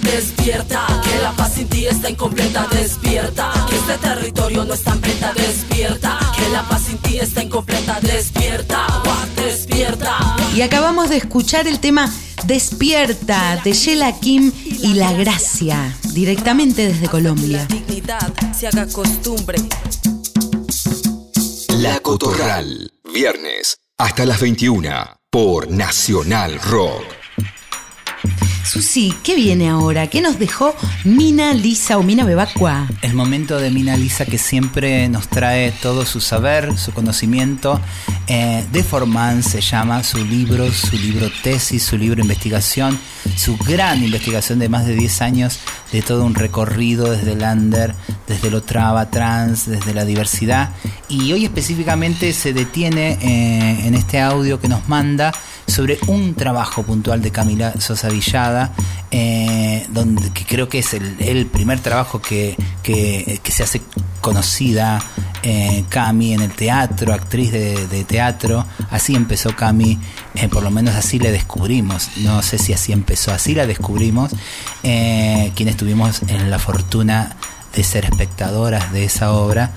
despierta. 0.00 0.86
Que 1.04 1.18
la 1.22 1.32
paz 1.32 1.52
sin 1.52 1.68
ti 1.68 1.86
está 1.86 2.08
incompleta. 2.08 2.66
Despierta, 2.70 3.52
que 3.68 3.76
este 3.76 3.98
territorio 3.98 4.64
no 4.64 4.72
está 4.72 4.92
en 4.92 5.02
venta. 5.02 5.34
Despierta, 5.34 6.18
que 6.34 6.48
la 6.48 6.62
paz 6.62 6.84
sin 6.86 6.96
ti 6.96 7.18
está 7.18 7.42
incompleta. 7.42 8.00
Despierta. 8.00 8.86
Despierta. 9.36 10.36
Y 10.54 10.62
acabamos 10.62 11.10
de 11.10 11.16
escuchar 11.16 11.66
el 11.66 11.80
tema 11.80 12.12
Despierta 12.44 13.60
de 13.62 13.72
Sheila 13.72 14.18
Kim 14.18 14.52
y 14.64 14.94
La 14.94 15.12
Gracia, 15.12 15.96
directamente 16.12 16.88
desde 16.88 17.08
Colombia. 17.08 17.66
La 17.68 17.74
dignidad 17.76 18.32
se 18.52 18.66
haga 18.66 18.86
costumbre. 18.86 19.58
La 21.68 22.00
Cotorral. 22.00 22.92
Viernes 23.12 23.78
hasta 23.98 24.26
las 24.26 24.40
21 24.40 24.90
por 25.30 25.70
Nacional 25.70 26.60
Rock. 26.60 27.21
Susi, 28.64 29.12
¿qué 29.22 29.34
viene 29.34 29.68
ahora? 29.68 30.06
¿Qué 30.06 30.20
nos 30.20 30.38
dejó 30.38 30.74
Mina 31.04 31.52
Lisa 31.52 31.98
o 31.98 32.02
Mina 32.02 32.24
Bebacua? 32.24 32.88
El 33.02 33.14
momento 33.14 33.58
de 33.58 33.70
Mina 33.70 33.96
Lisa 33.96 34.24
que 34.24 34.38
siempre 34.38 35.08
nos 35.08 35.28
trae 35.28 35.72
todo 35.72 36.06
su 36.06 36.20
saber, 36.20 36.78
su 36.78 36.92
conocimiento. 36.92 37.80
Eh, 38.28 38.64
de 38.72 38.82
Forman 38.84 39.42
se 39.42 39.60
llama 39.60 40.02
su 40.04 40.24
libro, 40.24 40.72
su 40.72 40.96
libro 40.96 41.30
tesis, 41.42 41.82
su 41.82 41.98
libro 41.98 42.22
investigación, 42.22 42.98
su 43.36 43.56
gran 43.58 44.02
investigación 44.02 44.58
de 44.58 44.68
más 44.68 44.86
de 44.86 44.94
10 44.94 45.22
años 45.22 45.58
de 45.90 46.00
todo 46.00 46.24
un 46.24 46.34
recorrido 46.34 47.10
desde 47.10 47.32
el 47.32 47.42
under, 47.42 47.94
desde 48.26 48.50
lo 48.50 48.62
traba 48.62 49.10
trans, 49.10 49.66
desde 49.66 49.92
la 49.92 50.04
diversidad. 50.04 50.70
Y 51.08 51.32
hoy 51.32 51.44
específicamente 51.44 52.32
se 52.32 52.52
detiene 52.52 53.18
eh, 53.20 53.86
en 53.86 53.94
este 53.94 54.20
audio 54.20 54.60
que 54.60 54.68
nos 54.68 54.88
manda 54.88 55.32
sobre 55.72 55.98
un 56.06 56.34
trabajo 56.34 56.82
puntual 56.82 57.22
de 57.22 57.30
Camila 57.30 57.72
Sosa 57.80 58.10
Villada, 58.10 58.72
eh, 59.10 59.86
donde, 59.88 60.30
que 60.30 60.44
creo 60.44 60.68
que 60.68 60.80
es 60.80 60.92
el, 60.92 61.46
primer 61.46 61.80
trabajo 61.80 62.20
que, 62.20 62.54
que, 62.82 63.40
se 63.50 63.62
hace 63.62 63.80
conocida 64.20 65.02
eh, 65.42 65.84
Cami 65.88 66.34
en 66.34 66.42
el 66.42 66.52
teatro, 66.52 67.14
actriz 67.14 67.52
de, 67.52 68.04
teatro. 68.06 68.66
Así 68.90 69.14
empezó 69.16 69.56
Cami, 69.56 69.98
eh, 70.34 70.48
por 70.48 70.62
lo 70.62 70.70
menos 70.70 70.94
así 70.94 71.18
la 71.18 71.30
descubrimos. 71.30 72.10
No 72.18 72.42
sé 72.42 72.58
si 72.58 72.74
así 72.74 72.92
empezó, 72.92 73.32
así 73.32 73.54
la 73.54 73.66
descubrimos. 73.66 74.32
quienes 74.82 75.76
tuvimos 75.78 76.20
en 76.28 76.50
la 76.50 76.58
fortuna 76.58 77.34
de 77.74 77.82
ser 77.82 78.04
espectadoras 78.04 78.92
de 78.92 79.04
esa 79.04 79.32
obra 79.32 79.70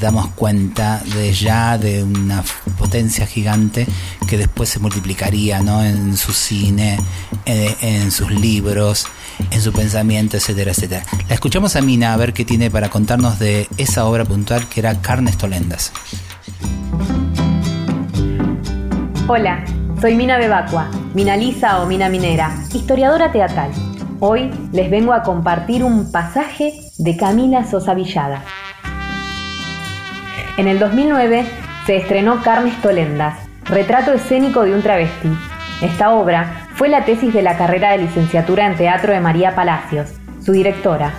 damos 0.00 0.28
cuenta 0.28 1.02
de 1.14 1.32
ya 1.32 1.78
de 1.78 2.02
una 2.02 2.42
potencia 2.78 3.26
gigante 3.26 3.86
que 4.28 4.36
después 4.36 4.68
se 4.68 4.78
multiplicaría 4.78 5.60
¿no? 5.60 5.82
en 5.84 6.16
su 6.16 6.32
cine, 6.32 6.98
eh, 7.46 7.74
en 7.80 8.10
sus 8.10 8.30
libros, 8.30 9.06
en 9.50 9.60
su 9.60 9.72
pensamiento, 9.72 10.36
etcétera, 10.36 10.72
etcétera. 10.72 11.04
La 11.28 11.34
escuchamos 11.34 11.76
a 11.76 11.80
Mina 11.80 12.12
a 12.12 12.16
ver 12.16 12.32
qué 12.32 12.44
tiene 12.44 12.70
para 12.70 12.88
contarnos 12.88 13.38
de 13.38 13.68
esa 13.76 14.04
obra 14.06 14.24
puntual 14.24 14.68
que 14.68 14.80
era 14.80 15.00
Carnes 15.00 15.36
Tolendas. 15.38 15.92
Hola, 19.28 19.64
soy 20.00 20.14
Mina 20.16 20.36
Bebacua, 20.36 20.90
Mina 21.14 21.36
Lisa 21.36 21.80
o 21.80 21.86
Mina 21.86 22.08
Minera, 22.08 22.54
historiadora 22.72 23.30
teatral. 23.32 23.70
Hoy 24.20 24.50
les 24.72 24.90
vengo 24.90 25.12
a 25.12 25.22
compartir 25.22 25.84
un 25.84 26.10
pasaje 26.10 26.74
de 26.98 27.16
Camila 27.16 27.64
Sosa 27.68 27.94
Villada. 27.94 28.44
En 30.58 30.68
el 30.68 30.78
2009 30.78 31.46
se 31.86 31.96
estrenó 31.96 32.42
Carnes 32.42 32.78
Tolendas, 32.82 33.38
retrato 33.64 34.12
escénico 34.12 34.64
de 34.64 34.74
un 34.74 34.82
travesti. 34.82 35.30
Esta 35.80 36.10
obra 36.10 36.66
fue 36.74 36.90
la 36.90 37.06
tesis 37.06 37.32
de 37.32 37.40
la 37.40 37.56
carrera 37.56 37.92
de 37.92 37.98
licenciatura 37.98 38.66
en 38.66 38.76
teatro 38.76 39.14
de 39.14 39.20
María 39.20 39.54
Palacios, 39.54 40.10
su 40.44 40.52
directora. 40.52 41.14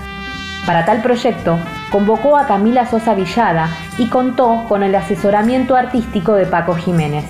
Para 0.68 0.86
tal 0.86 1.02
proyecto, 1.02 1.58
convocó 1.92 2.38
a 2.38 2.46
Camila 2.46 2.86
Sosa 2.86 3.16
Villada 3.16 3.70
y 3.98 4.08
contó 4.08 4.66
con 4.70 4.84
el 4.84 4.94
asesoramiento 4.94 5.76
artístico 5.76 6.36
de 6.36 6.46
Paco 6.46 6.76
Jiménez. 6.76 7.26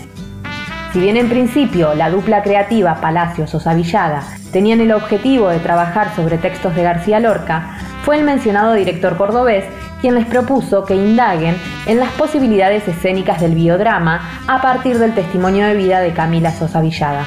Si 0.91 0.99
bien 0.99 1.15
en 1.15 1.30
principio 1.30 1.95
la 1.95 2.10
dupla 2.10 2.43
creativa 2.43 2.95
Palacios-Sosa 2.95 3.73
Villada 3.75 4.23
tenían 4.51 4.82
el 4.82 4.91
objetivo 4.91 5.47
de 5.47 5.60
trabajar 5.60 6.13
sobre 6.15 6.38
textos 6.38 6.75
de 6.75 6.84
García 6.84 7.21
Lorca, 7.21 7.78
fue 8.04 8.18
el 8.18 8.24
mencionado 8.24 8.74
director 8.74 9.18
cordobés 9.18 9.66
quien 10.02 10.16
les 10.16 10.26
propuso 10.26 10.84
que 10.84 10.96
indaguen 10.96 11.56
en 11.86 12.00
las 12.00 12.10
posibilidades 12.12 12.86
escénicas 12.88 13.39
del 13.39 13.56
biodrama 13.56 14.42
a 14.48 14.62
partir 14.62 15.00
del 15.00 15.16
testimonio 15.16 15.66
de 15.66 15.76
vida 15.76 16.02
de 16.02 16.12
Camila 16.12 16.52
Sosa 16.52 16.82
Villada. 16.82 17.26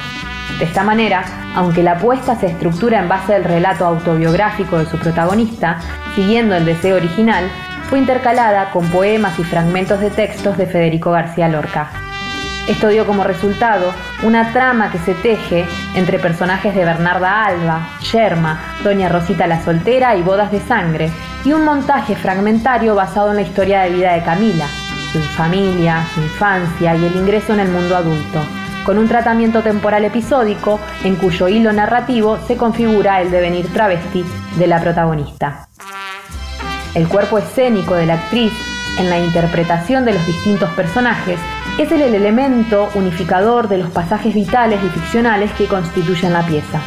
De 0.59 0.65
esta 0.65 0.83
manera, 0.83 1.23
aunque 1.55 1.81
la 1.81 1.93
apuesta 1.93 2.35
se 2.35 2.45
estructura 2.45 2.99
en 2.99 3.09
base 3.09 3.33
al 3.33 3.43
relato 3.43 3.85
autobiográfico 3.85 4.77
de 4.77 4.85
su 4.85 4.97
protagonista, 4.97 5.79
siguiendo 6.15 6.55
el 6.55 6.65
deseo 6.65 6.97
original, 6.97 7.45
fue 7.89 7.99
intercalada 7.99 8.71
con 8.71 8.87
poemas 8.89 9.37
y 9.39 9.43
fragmentos 9.43 9.99
de 9.99 10.11
textos 10.11 10.57
de 10.57 10.67
Federico 10.67 11.11
García 11.11 11.47
Lorca. 11.47 11.89
Esto 12.67 12.89
dio 12.89 13.05
como 13.05 13.23
resultado 13.23 13.93
una 14.23 14.51
trama 14.51 14.91
que 14.91 14.97
se 14.99 15.13
teje 15.13 15.65
entre 15.95 16.19
personajes 16.19 16.75
de 16.75 16.83
Bernarda 16.83 17.45
Alba, 17.45 17.87
Yerma, 18.11 18.59
Doña 18.83 19.07
Rosita 19.07 19.47
la 19.47 19.63
Soltera 19.63 20.17
y 20.17 20.21
Bodas 20.21 20.51
de 20.51 20.59
Sangre, 20.59 21.09
y 21.45 21.53
un 21.53 21.63
montaje 21.63 22.17
fragmentario 22.17 22.93
basado 22.93 23.29
en 23.29 23.37
la 23.37 23.43
historia 23.43 23.81
de 23.81 23.91
vida 23.91 24.13
de 24.13 24.21
Camila, 24.21 24.65
su 25.13 25.19
familia, 25.19 26.05
su 26.13 26.21
infancia 26.21 26.93
y 26.93 27.05
el 27.05 27.15
ingreso 27.15 27.53
en 27.53 27.61
el 27.61 27.69
mundo 27.69 27.95
adulto, 27.95 28.41
con 28.85 28.97
un 28.97 29.07
tratamiento 29.07 29.61
temporal 29.61 30.03
episódico 30.03 30.77
en 31.05 31.15
cuyo 31.15 31.47
hilo 31.47 31.71
narrativo 31.71 32.37
se 32.47 32.57
configura 32.57 33.21
el 33.21 33.31
devenir 33.31 33.71
travesti 33.71 34.25
de 34.57 34.67
la 34.67 34.81
protagonista. 34.81 35.69
El 36.93 37.07
cuerpo 37.07 37.37
escénico 37.37 37.95
de 37.95 38.07
la 38.07 38.15
actriz 38.15 38.51
en 38.99 39.09
la 39.09 39.19
interpretación 39.19 40.03
de 40.03 40.13
los 40.13 40.25
distintos 40.25 40.69
personajes 40.71 41.39
es 41.77 41.91
el 41.91 42.01
elemento 42.01 42.89
unificador 42.95 43.67
de 43.67 43.77
los 43.77 43.89
pasajes 43.91 44.33
vitales 44.33 44.79
y 44.83 44.89
ficcionales 44.89 45.51
que 45.53 45.67
constituyen 45.67 46.33
la 46.33 46.45
pieza. 46.45 46.81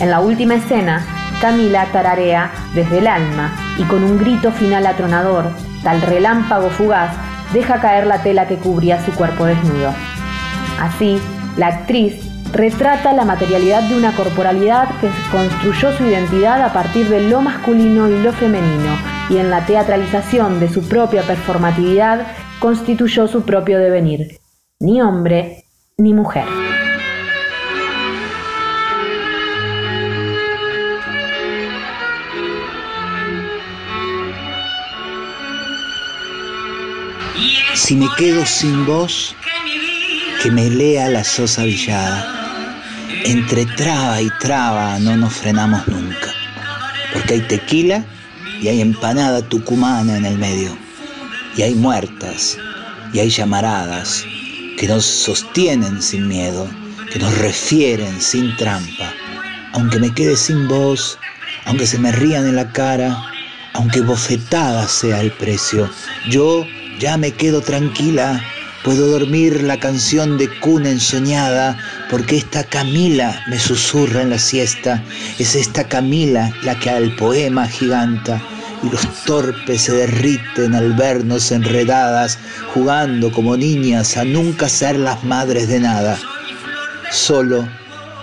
En 0.00 0.10
la 0.10 0.20
última 0.20 0.54
escena, 0.54 1.04
Camila 1.40 1.86
tararea 1.92 2.50
desde 2.74 2.98
el 2.98 3.06
alma 3.06 3.52
y 3.78 3.84
con 3.84 4.02
un 4.02 4.18
grito 4.18 4.50
final 4.52 4.86
atronador, 4.86 5.50
tal 5.82 6.00
relámpago 6.02 6.70
fugaz, 6.70 7.10
deja 7.52 7.80
caer 7.80 8.06
la 8.06 8.22
tela 8.22 8.48
que 8.48 8.56
cubría 8.56 9.04
su 9.04 9.12
cuerpo 9.12 9.44
desnudo. 9.44 9.92
Así, 10.80 11.20
la 11.56 11.68
actriz 11.68 12.14
retrata 12.52 13.12
la 13.12 13.24
materialidad 13.24 13.82
de 13.82 13.96
una 13.96 14.12
corporalidad 14.12 14.88
que 15.00 15.08
construyó 15.30 15.92
su 15.96 16.04
identidad 16.04 16.62
a 16.62 16.72
partir 16.72 17.08
de 17.08 17.28
lo 17.28 17.42
masculino 17.42 18.08
y 18.08 18.22
lo 18.22 18.32
femenino, 18.32 18.96
y 19.28 19.36
en 19.36 19.50
la 19.50 19.66
teatralización 19.66 20.58
de 20.58 20.68
su 20.68 20.88
propia 20.88 21.22
performatividad 21.22 22.26
constituyó 22.58 23.28
su 23.28 23.42
propio 23.42 23.78
devenir, 23.78 24.38
ni 24.80 25.00
hombre 25.00 25.64
ni 25.98 26.14
mujer. 26.14 26.44
Si 37.74 37.94
me 37.94 38.08
quedo 38.16 38.44
sin 38.46 38.86
voz, 38.86 39.36
que 40.42 40.50
me 40.50 40.68
lea 40.70 41.08
la 41.08 41.22
sosa 41.24 41.62
villada. 41.62 42.32
Entre 43.24 43.66
traba 43.66 44.20
y 44.20 44.30
traba 44.40 44.98
no 44.98 45.16
nos 45.16 45.34
frenamos 45.34 45.86
nunca, 45.86 46.32
porque 47.12 47.34
hay 47.34 47.40
tequila 47.40 48.04
y 48.60 48.68
hay 48.68 48.80
empanada 48.80 49.42
tucumana 49.42 50.16
en 50.16 50.24
el 50.24 50.38
medio, 50.38 50.76
y 51.56 51.62
hay 51.62 51.74
muertas 51.74 52.58
y 53.12 53.20
hay 53.20 53.30
llamaradas 53.30 54.24
que 54.76 54.86
nos 54.86 55.04
sostienen 55.04 56.02
sin 56.02 56.28
miedo, 56.28 56.68
que 57.10 57.18
nos 57.18 57.36
refieren 57.38 58.20
sin 58.20 58.54
trampa. 58.56 59.12
Aunque 59.72 59.98
me 59.98 60.12
quede 60.12 60.36
sin 60.36 60.68
voz, 60.68 61.18
aunque 61.64 61.86
se 61.86 61.98
me 61.98 62.12
rían 62.12 62.46
en 62.46 62.56
la 62.56 62.70
cara, 62.72 63.16
aunque 63.72 64.00
bofetada 64.00 64.86
sea 64.86 65.20
el 65.20 65.30
precio, 65.32 65.90
yo 66.30 66.66
ya 66.98 67.16
me 67.16 67.32
quedo 67.32 67.60
tranquila, 67.60 68.42
puedo 68.84 69.06
dormir 69.08 69.62
la 69.62 69.78
canción 69.78 70.38
de 70.38 70.48
cuna 70.60 70.90
ensoñada, 70.90 71.76
porque 72.10 72.36
esta 72.36 72.64
Camila 72.64 73.42
me 73.48 73.58
susurra 73.58 74.22
en 74.22 74.30
la 74.30 74.38
siesta, 74.38 75.02
es 75.38 75.54
esta 75.54 75.84
Camila 75.84 76.52
la 76.62 76.78
que 76.78 76.90
al 76.90 77.14
poema 77.16 77.66
giganta, 77.66 78.42
y 78.82 78.90
los 78.90 79.06
torpes 79.24 79.82
se 79.82 79.92
derriten 79.92 80.74
al 80.74 80.92
vernos 80.94 81.50
enredadas, 81.52 82.38
jugando 82.74 83.32
como 83.32 83.56
niñas 83.56 84.16
a 84.16 84.24
nunca 84.24 84.68
ser 84.68 84.98
las 84.98 85.24
madres 85.24 85.68
de 85.68 85.80
nada, 85.80 86.18
solo 87.10 87.66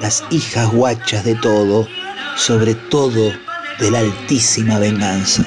las 0.01 0.23
hijas 0.29 0.69
guachas 0.71 1.23
de 1.23 1.35
todo, 1.35 1.87
sobre 2.35 2.75
todo 2.75 3.31
de 3.79 3.91
la 3.91 3.99
altísima 3.99 4.79
venganza. 4.79 5.43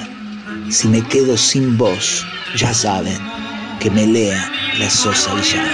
Si 0.69 0.87
me 0.87 1.01
quedo 1.01 1.37
sin 1.37 1.77
voz, 1.77 2.25
ya 2.55 2.73
saben 2.73 3.17
que 3.79 3.89
me 3.89 4.05
lea 4.07 4.51
la 4.79 4.89
sosa 4.89 5.33
villada. 5.35 5.71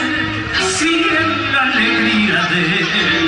la 1.52 1.64
alegría 1.64 2.50
de 2.52 3.23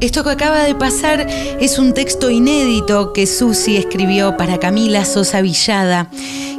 Esto 0.00 0.24
que 0.24 0.30
acaba 0.30 0.62
de 0.62 0.74
pasar 0.74 1.26
es 1.60 1.78
un 1.78 1.92
texto 1.92 2.30
inédito 2.30 3.12
que 3.12 3.26
Susi 3.26 3.76
escribió 3.76 4.36
para 4.38 4.58
Camila 4.58 5.04
Sosa 5.04 5.42
Villada, 5.42 6.08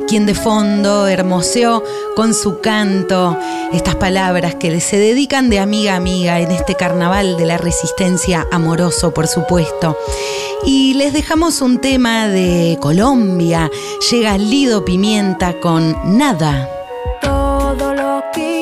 quien 0.08 0.28
de 0.28 0.36
fondo 0.36 1.08
hermoseó 1.08 1.84
con 2.16 2.36
su 2.36 2.60
canto 2.60 3.38
estas 3.74 3.96
palabras 3.96 4.54
que 4.56 4.80
se 4.82 5.00
dedican 5.00 5.50
de 5.50 5.60
amiga 5.60 5.94
a 5.94 5.98
amiga 5.98 6.40
en 6.40 6.52
este 6.52 6.76
carnaval 6.76 7.38
de 7.38 7.46
la 7.46 7.58
resistencia 7.58 8.46
amoroso, 8.52 9.14
por 9.16 9.28
supuesto. 9.28 9.98
Y 10.64 10.94
les 10.94 11.14
dejamos 11.14 11.62
un 11.62 11.80
tema 11.80 12.28
de 12.28 12.78
Colombia. 12.80 13.72
Llega 14.12 14.38
Lido 14.38 14.86
Pimienta 14.86 15.60
con 15.60 16.18
Nada. 16.18 16.77
walking. 18.18 18.57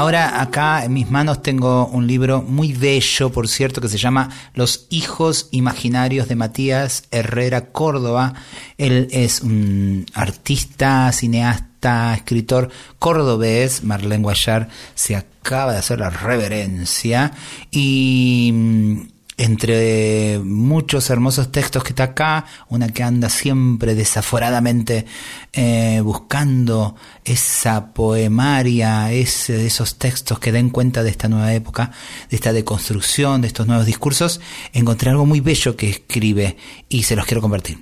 Ahora 0.00 0.40
acá 0.40 0.82
en 0.82 0.94
mis 0.94 1.10
manos 1.10 1.42
tengo 1.42 1.84
un 1.88 2.06
libro 2.06 2.40
muy 2.40 2.72
bello, 2.72 3.30
por 3.30 3.48
cierto, 3.48 3.82
que 3.82 3.88
se 3.90 3.98
llama 3.98 4.30
Los 4.54 4.86
hijos 4.88 5.48
imaginarios 5.50 6.26
de 6.26 6.36
Matías 6.36 7.04
Herrera 7.10 7.66
Córdoba. 7.66 8.32
Él 8.78 9.08
es 9.10 9.42
un 9.42 10.06
artista, 10.14 11.12
cineasta, 11.12 12.14
escritor 12.14 12.70
cordobés. 12.98 13.84
Marlene 13.84 14.22
Guayar 14.22 14.70
se 14.94 15.16
acaba 15.16 15.72
de 15.72 15.80
hacer 15.80 15.98
la 15.98 16.08
reverencia 16.08 17.32
y 17.70 18.52
mm, 18.54 19.19
entre 19.40 20.38
muchos 20.44 21.08
hermosos 21.08 21.50
textos 21.50 21.82
que 21.82 21.90
está 21.90 22.04
acá, 22.04 22.44
una 22.68 22.90
que 22.90 23.02
anda 23.02 23.30
siempre 23.30 23.94
desaforadamente 23.94 25.06
eh, 25.54 26.02
buscando 26.04 26.94
esa 27.24 27.94
poemaria, 27.94 29.10
ese, 29.12 29.64
esos 29.64 29.96
textos 29.96 30.38
que 30.38 30.52
den 30.52 30.68
cuenta 30.68 31.02
de 31.02 31.08
esta 31.08 31.28
nueva 31.28 31.54
época, 31.54 31.90
de 32.28 32.36
esta 32.36 32.52
deconstrucción, 32.52 33.40
de 33.40 33.46
estos 33.46 33.66
nuevos 33.66 33.86
discursos, 33.86 34.42
encontré 34.74 35.08
algo 35.08 35.24
muy 35.24 35.40
bello 35.40 35.74
que 35.74 35.88
escribe 35.88 36.58
y 36.90 37.04
se 37.04 37.16
los 37.16 37.24
quiero 37.24 37.40
compartir. 37.40 37.78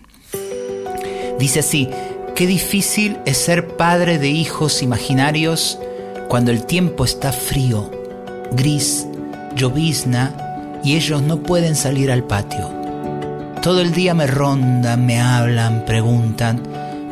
Dice 1.40 1.58
así, 1.58 1.88
qué 2.36 2.46
difícil 2.46 3.18
es 3.26 3.36
ser 3.36 3.76
padre 3.76 4.18
de 4.18 4.28
hijos 4.28 4.80
imaginarios 4.80 5.80
cuando 6.28 6.52
el 6.52 6.66
tiempo 6.66 7.04
está 7.04 7.32
frío, 7.32 7.90
gris, 8.52 9.08
llovizna, 9.56 10.47
y 10.84 10.96
ellos 10.96 11.22
no 11.22 11.42
pueden 11.42 11.76
salir 11.76 12.10
al 12.10 12.24
patio. 12.24 12.70
Todo 13.62 13.80
el 13.80 13.92
día 13.92 14.14
me 14.14 14.26
rondan, 14.26 15.04
me 15.04 15.20
hablan, 15.20 15.84
preguntan. 15.84 16.62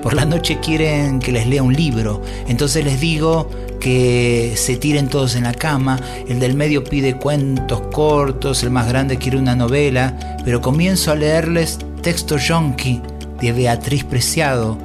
Por 0.03 0.15
la 0.15 0.25
noche 0.25 0.61
quieren 0.61 1.19
que 1.19 1.33
les 1.33 1.47
lea 1.47 1.63
un 1.63 1.75
libro, 1.75 2.23
entonces 2.47 2.85
les 2.85 3.01
digo 3.01 3.51
que 3.81 4.55
se 4.57 4.77
tiren 4.77 5.09
todos 5.09 5.35
en 5.35 5.45
la 5.45 5.55
cama, 5.55 5.99
el 6.29 6.39
del 6.39 6.55
medio 6.55 6.85
pide 6.85 7.17
cuentos 7.17 7.83
cortos, 7.93 8.63
el 8.63 8.71
más 8.71 8.89
grande 8.89 9.19
quiere 9.19 9.39
una 9.39 9.57
novela, 9.57 10.17
pero 10.45 10.61
comienzo 10.61 11.11
a 11.11 11.17
leerles 11.17 11.79
texto 12.03 12.37
yonki 12.37 13.03
de 13.41 13.53
Beatriz 13.53 14.05
Preciado. 14.05 14.79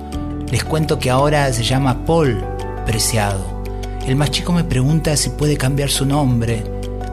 Les 0.51 0.63
cuento 0.63 0.99
que 0.99 1.09
ahora 1.09 1.53
se 1.53 1.63
llama 1.63 2.05
Paul 2.05 2.43
Preciado. 2.85 3.61
El 4.07 4.15
más 4.15 4.31
chico 4.31 4.51
me 4.51 4.63
pregunta 4.63 5.15
si 5.15 5.29
puede 5.29 5.55
cambiar 5.55 5.89
su 5.89 6.05
nombre. 6.05 6.63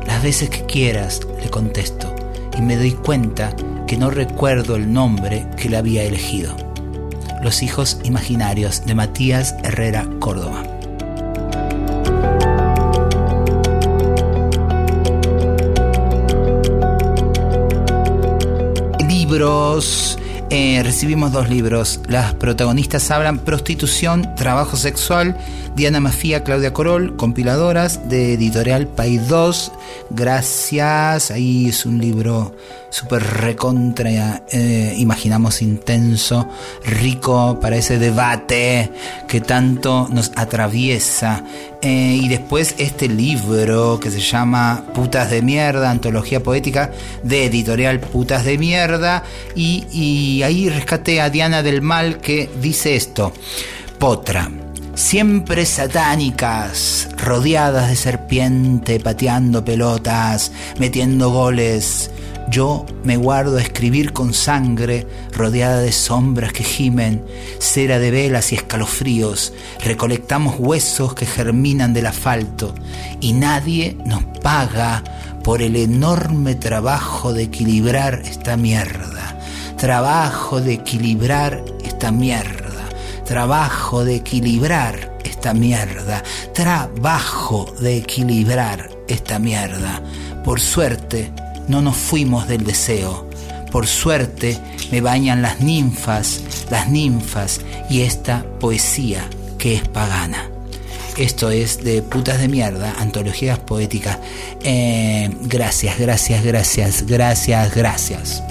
Las 0.08 0.22
veces 0.22 0.48
que 0.48 0.64
quieras, 0.64 1.20
le 1.38 1.50
contesto, 1.50 2.16
y 2.58 2.62
me 2.62 2.76
doy 2.76 2.92
cuenta 2.92 3.54
que 3.86 3.98
no 3.98 4.10
recuerdo 4.10 4.74
el 4.74 4.90
nombre 4.90 5.46
que 5.58 5.68
le 5.68 5.76
había 5.76 6.02
elegido. 6.02 6.56
Los 7.42 7.62
hijos 7.62 8.00
imaginarios 8.04 8.86
de 8.86 8.94
Matías 8.94 9.54
Herrera 9.62 10.08
Córdoba. 10.18 10.64
Libros. 19.06 20.18
Eh, 20.50 20.80
recibimos 20.82 21.30
dos 21.30 21.50
libros. 21.50 22.00
Las 22.08 22.32
protagonistas 22.32 23.10
hablan 23.10 23.38
Prostitución, 23.38 24.34
Trabajo 24.34 24.78
Sexual, 24.78 25.36
Diana 25.76 26.00
Mafía, 26.00 26.42
Claudia 26.42 26.72
Corol, 26.72 27.16
compiladoras 27.16 28.08
de 28.08 28.32
Editorial 28.32 28.86
País 28.86 29.28
2. 29.28 29.72
Gracias. 30.08 31.30
Ahí 31.30 31.68
es 31.68 31.84
un 31.84 31.98
libro 31.98 32.54
súper 32.90 33.22
recontra, 33.22 34.42
eh, 34.50 34.94
imaginamos 34.96 35.60
intenso, 35.60 36.48
rico 36.84 37.58
para 37.60 37.76
ese 37.76 37.98
debate 37.98 38.90
que 39.28 39.40
tanto 39.40 40.08
nos 40.10 40.32
atraviesa. 40.36 41.44
Eh, 41.80 42.18
y 42.20 42.28
después 42.28 42.74
este 42.78 43.08
libro 43.08 44.00
que 44.00 44.10
se 44.10 44.20
llama 44.20 44.84
Putas 44.94 45.30
de 45.30 45.42
Mierda, 45.42 45.90
Antología 45.90 46.42
Poética 46.42 46.90
de 47.22 47.44
Editorial 47.44 48.00
Putas 48.00 48.44
de 48.44 48.58
Mierda. 48.58 49.22
Y, 49.54 49.84
y 49.92 50.37
ahí 50.42 50.68
rescaté 50.68 51.20
a 51.20 51.30
Diana 51.30 51.62
del 51.62 51.82
Mal 51.82 52.18
que 52.18 52.48
dice 52.60 52.96
esto. 52.96 53.32
Potra. 53.98 54.50
Siempre 54.94 55.64
satánicas, 55.64 57.08
rodeadas 57.16 57.88
de 57.88 57.94
serpiente, 57.94 58.98
pateando 58.98 59.64
pelotas, 59.64 60.50
metiendo 60.78 61.30
goles. 61.30 62.10
Yo 62.50 62.86
me 63.04 63.16
guardo 63.16 63.58
a 63.58 63.62
escribir 63.62 64.12
con 64.12 64.32
sangre, 64.32 65.06
rodeada 65.32 65.80
de 65.80 65.92
sombras 65.92 66.52
que 66.52 66.64
gimen, 66.64 67.22
cera 67.58 67.98
de 67.98 68.10
velas 68.10 68.52
y 68.52 68.54
escalofríos, 68.54 69.52
recolectamos 69.84 70.56
huesos 70.58 71.14
que 71.14 71.26
germinan 71.26 71.92
del 71.92 72.06
asfalto, 72.06 72.74
y 73.20 73.34
nadie 73.34 73.98
nos 74.06 74.24
paga 74.42 75.04
por 75.44 75.60
el 75.60 75.76
enorme 75.76 76.54
trabajo 76.54 77.34
de 77.34 77.44
equilibrar 77.44 78.22
esta 78.24 78.56
mierda, 78.56 79.37
trabajo 79.78 80.60
de 80.60 80.74
equilibrar 80.74 81.64
esta 81.84 82.10
mierda, 82.10 82.88
trabajo 83.24 84.04
de 84.04 84.16
equilibrar 84.16 85.16
esta 85.24 85.54
mierda, 85.54 86.22
trabajo 86.52 87.72
de 87.80 87.98
equilibrar 87.98 88.90
esta 89.06 89.38
mierda. 89.38 90.02
Por 90.44 90.60
suerte, 90.60 91.30
no 91.68 91.80
nos 91.80 91.96
fuimos 91.96 92.48
del 92.48 92.64
deseo. 92.64 93.28
Por 93.70 93.86
suerte 93.86 94.58
me 94.90 95.00
bañan 95.00 95.42
las 95.42 95.60
ninfas, 95.60 96.40
las 96.70 96.88
ninfas 96.88 97.60
y 97.88 98.00
esta 98.02 98.44
poesía 98.58 99.28
que 99.58 99.76
es 99.76 99.86
pagana. 99.88 100.50
Esto 101.16 101.50
es 101.50 101.84
de 101.84 102.02
putas 102.02 102.40
de 102.40 102.48
mierda, 102.48 102.94
antologías 102.98 103.58
poéticas. 103.60 104.18
Eh, 104.62 105.30
gracias, 105.42 105.98
gracias, 105.98 106.44
gracias, 106.44 107.06
gracias, 107.06 107.74
gracias. 107.74 108.42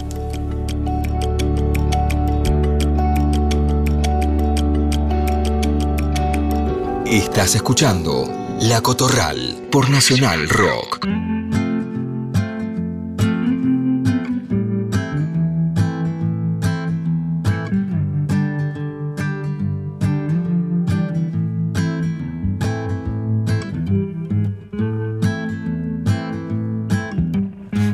Estás 7.09 7.55
escuchando 7.55 8.29
La 8.63 8.81
Cotorral 8.81 9.69
por 9.71 9.89
Nacional 9.89 10.49
Rock. 10.49 11.07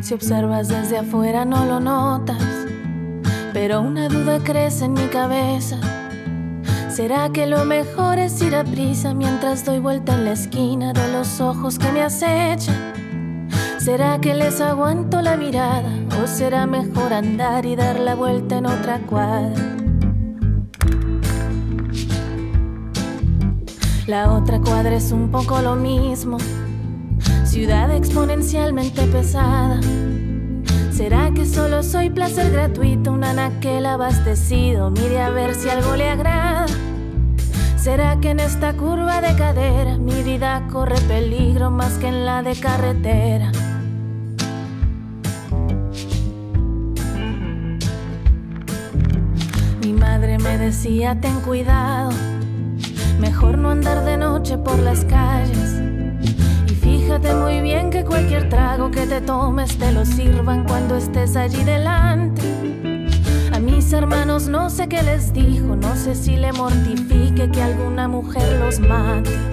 Si 0.02 0.16
observas 0.16 0.70
desde 0.70 0.98
afuera 0.98 1.46
no 1.46 1.66
lo 1.66 1.80
notas, 1.80 2.42
pero 3.54 3.82
una 3.82 4.10
duda 4.10 4.40
crece 4.40 4.86
en 4.86 4.94
mi 4.94 5.06
cabeza. 5.10 5.93
¿Será 6.94 7.30
que 7.30 7.48
lo 7.48 7.66
mejor 7.66 8.20
es 8.20 8.40
ir 8.44 8.56
a 8.56 8.64
prisa 8.64 9.16
mientras 9.16 9.66
doy 9.66 9.80
vuelta 9.80 10.14
en 10.14 10.26
la 10.26 10.34
esquina 10.34 10.94
de 10.94 11.12
los 11.12 11.42
ojos 11.42 11.80
que 11.80 11.92
me 11.92 12.04
acechan? 12.04 12.94
¿Será 13.80 14.22
que 14.22 14.36
les 14.36 14.62
aguanto 14.62 15.20
la 15.24 15.36
mirada 15.36 15.92
o 16.22 16.28
será 16.28 16.68
mejor 16.68 17.12
andar 17.12 17.66
y 17.66 17.76
dar 17.76 18.00
la 18.00 18.14
vuelta 18.14 18.60
en 18.60 18.68
otra 18.68 19.00
cuadra? 19.00 19.60
La 24.06 24.32
otra 24.32 24.62
cuadra 24.62 24.94
es 24.94 25.12
un 25.12 25.32
poco 25.32 25.60
lo 25.64 25.76
mismo, 25.76 26.38
ciudad 27.44 27.90
exponencialmente 27.90 29.02
pesada. 29.08 29.80
¿Será 30.92 31.32
que 31.34 31.48
solo 31.48 31.82
soy 31.82 32.12
placer 32.12 32.52
gratuito, 32.52 33.12
un 33.12 33.24
anaquel 33.24 33.88
abastecido? 33.88 34.92
Mire 34.92 35.22
a 35.22 35.32
ver 35.32 35.56
si 35.56 35.68
algo 35.70 35.96
le 35.96 36.08
agrada. 36.08 36.68
¿Será 37.84 38.18
que 38.22 38.30
en 38.30 38.40
esta 38.40 38.72
curva 38.78 39.20
de 39.20 39.36
cadera 39.36 39.98
mi 39.98 40.24
vida 40.24 40.66
corre 40.72 40.96
peligro 41.02 41.70
más 41.70 41.98
que 41.98 42.08
en 42.08 42.26
la 42.26 42.42
de 42.42 42.56
carretera? 42.56 43.52
Mi 49.82 49.92
madre 49.92 50.38
me 50.38 50.58
decía, 50.58 51.20
ten 51.20 51.42
cuidado, 51.42 52.12
mejor 53.20 53.58
no 53.58 53.72
andar 53.72 54.06
de 54.06 54.16
noche 54.16 54.58
por 54.58 54.80
las 54.80 55.04
calles. 55.04 55.82
Y 56.70 56.76
fíjate 56.76 57.36
muy 57.36 57.60
bien 57.60 57.90
que 57.90 58.06
cualquier 58.06 58.48
trago 58.48 58.92
que 58.92 59.06
te 59.08 59.20
tomes 59.20 59.78
te 59.78 59.92
lo 59.92 60.06
sirvan 60.06 60.64
cuando 60.64 60.96
estés 60.96 61.36
allí 61.36 61.62
delante. 61.66 62.93
Mis 63.84 63.92
hermanos 63.92 64.48
no 64.48 64.70
sé 64.70 64.88
qué 64.88 65.04
les 65.04 65.34
dijo, 65.34 65.76
no 65.76 65.94
sé 65.98 66.16
si 66.16 66.38
le 66.38 66.54
mortifique 66.54 67.52
que 67.52 67.62
alguna 67.62 68.08
mujer 68.08 68.58
los 68.58 68.80
mate. 68.80 69.53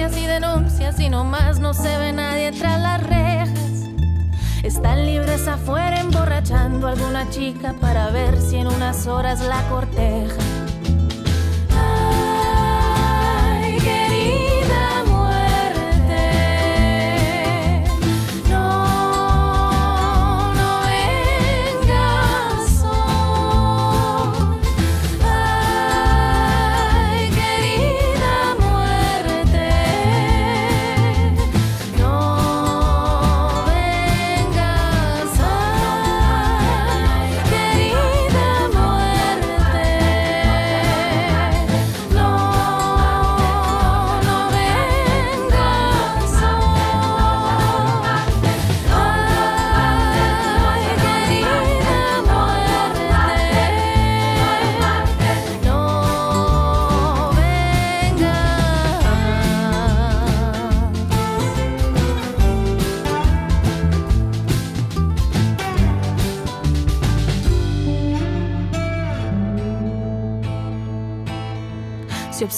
y 0.00 0.26
denuncias 0.26 0.98
y 0.98 1.10
nomás 1.10 1.60
no 1.60 1.74
se 1.74 1.98
ve 1.98 2.10
nadie 2.14 2.52
tras 2.52 2.80
las 2.80 3.02
rejas. 3.02 3.84
Están 4.62 5.04
libres 5.04 5.46
afuera 5.46 6.00
emborrachando 6.00 6.86
a 6.86 6.92
alguna 6.92 7.28
chica 7.28 7.74
para 7.78 8.08
ver 8.08 8.40
si 8.40 8.56
en 8.56 8.68
unas 8.68 9.06
horas 9.06 9.40
la 9.42 9.62
corteja. 9.68 10.49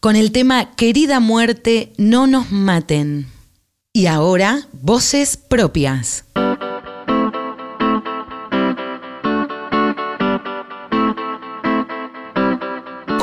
con 0.00 0.16
el 0.16 0.32
tema 0.32 0.74
Querida 0.76 1.20
muerte, 1.20 1.92
no 1.96 2.26
nos 2.26 2.50
maten. 2.52 3.26
Y 3.92 4.06
ahora, 4.06 4.68
voces 4.72 5.36
propias. 5.36 6.24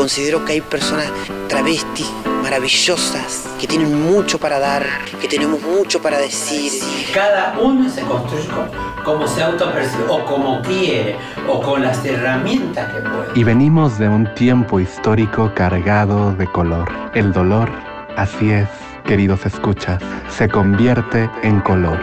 Considero 0.05 0.45
que 0.45 0.53
hay 0.53 0.61
personas 0.61 1.11
travestis 1.47 2.07
maravillosas 2.43 3.49
que 3.59 3.65
tienen 3.65 4.03
mucho 4.03 4.37
para 4.37 4.59
dar, 4.59 4.85
que 5.19 5.27
tenemos 5.27 5.59
mucho 5.63 5.99
para 5.99 6.19
decir. 6.19 6.71
Cada 7.11 7.57
uno 7.59 7.89
se 7.89 8.01
construye 8.01 8.47
como, 8.49 9.03
como 9.03 9.27
se 9.27 9.41
autopercibe, 9.41 10.03
o 10.07 10.23
como 10.25 10.61
quiere, 10.61 11.15
o 11.49 11.59
con 11.59 11.81
las 11.81 12.05
herramientas 12.05 12.93
que 12.93 12.99
puede. 12.99 13.31
Y 13.33 13.43
venimos 13.43 13.97
de 13.97 14.07
un 14.07 14.31
tiempo 14.35 14.79
histórico 14.79 15.51
cargado 15.55 16.33
de 16.33 16.45
color. 16.51 16.87
El 17.15 17.33
dolor, 17.33 17.71
así 18.15 18.51
es, 18.51 18.69
queridos 19.05 19.43
escuchas, 19.43 19.99
se 20.29 20.47
convierte 20.47 21.27
en 21.41 21.61
color. 21.61 21.97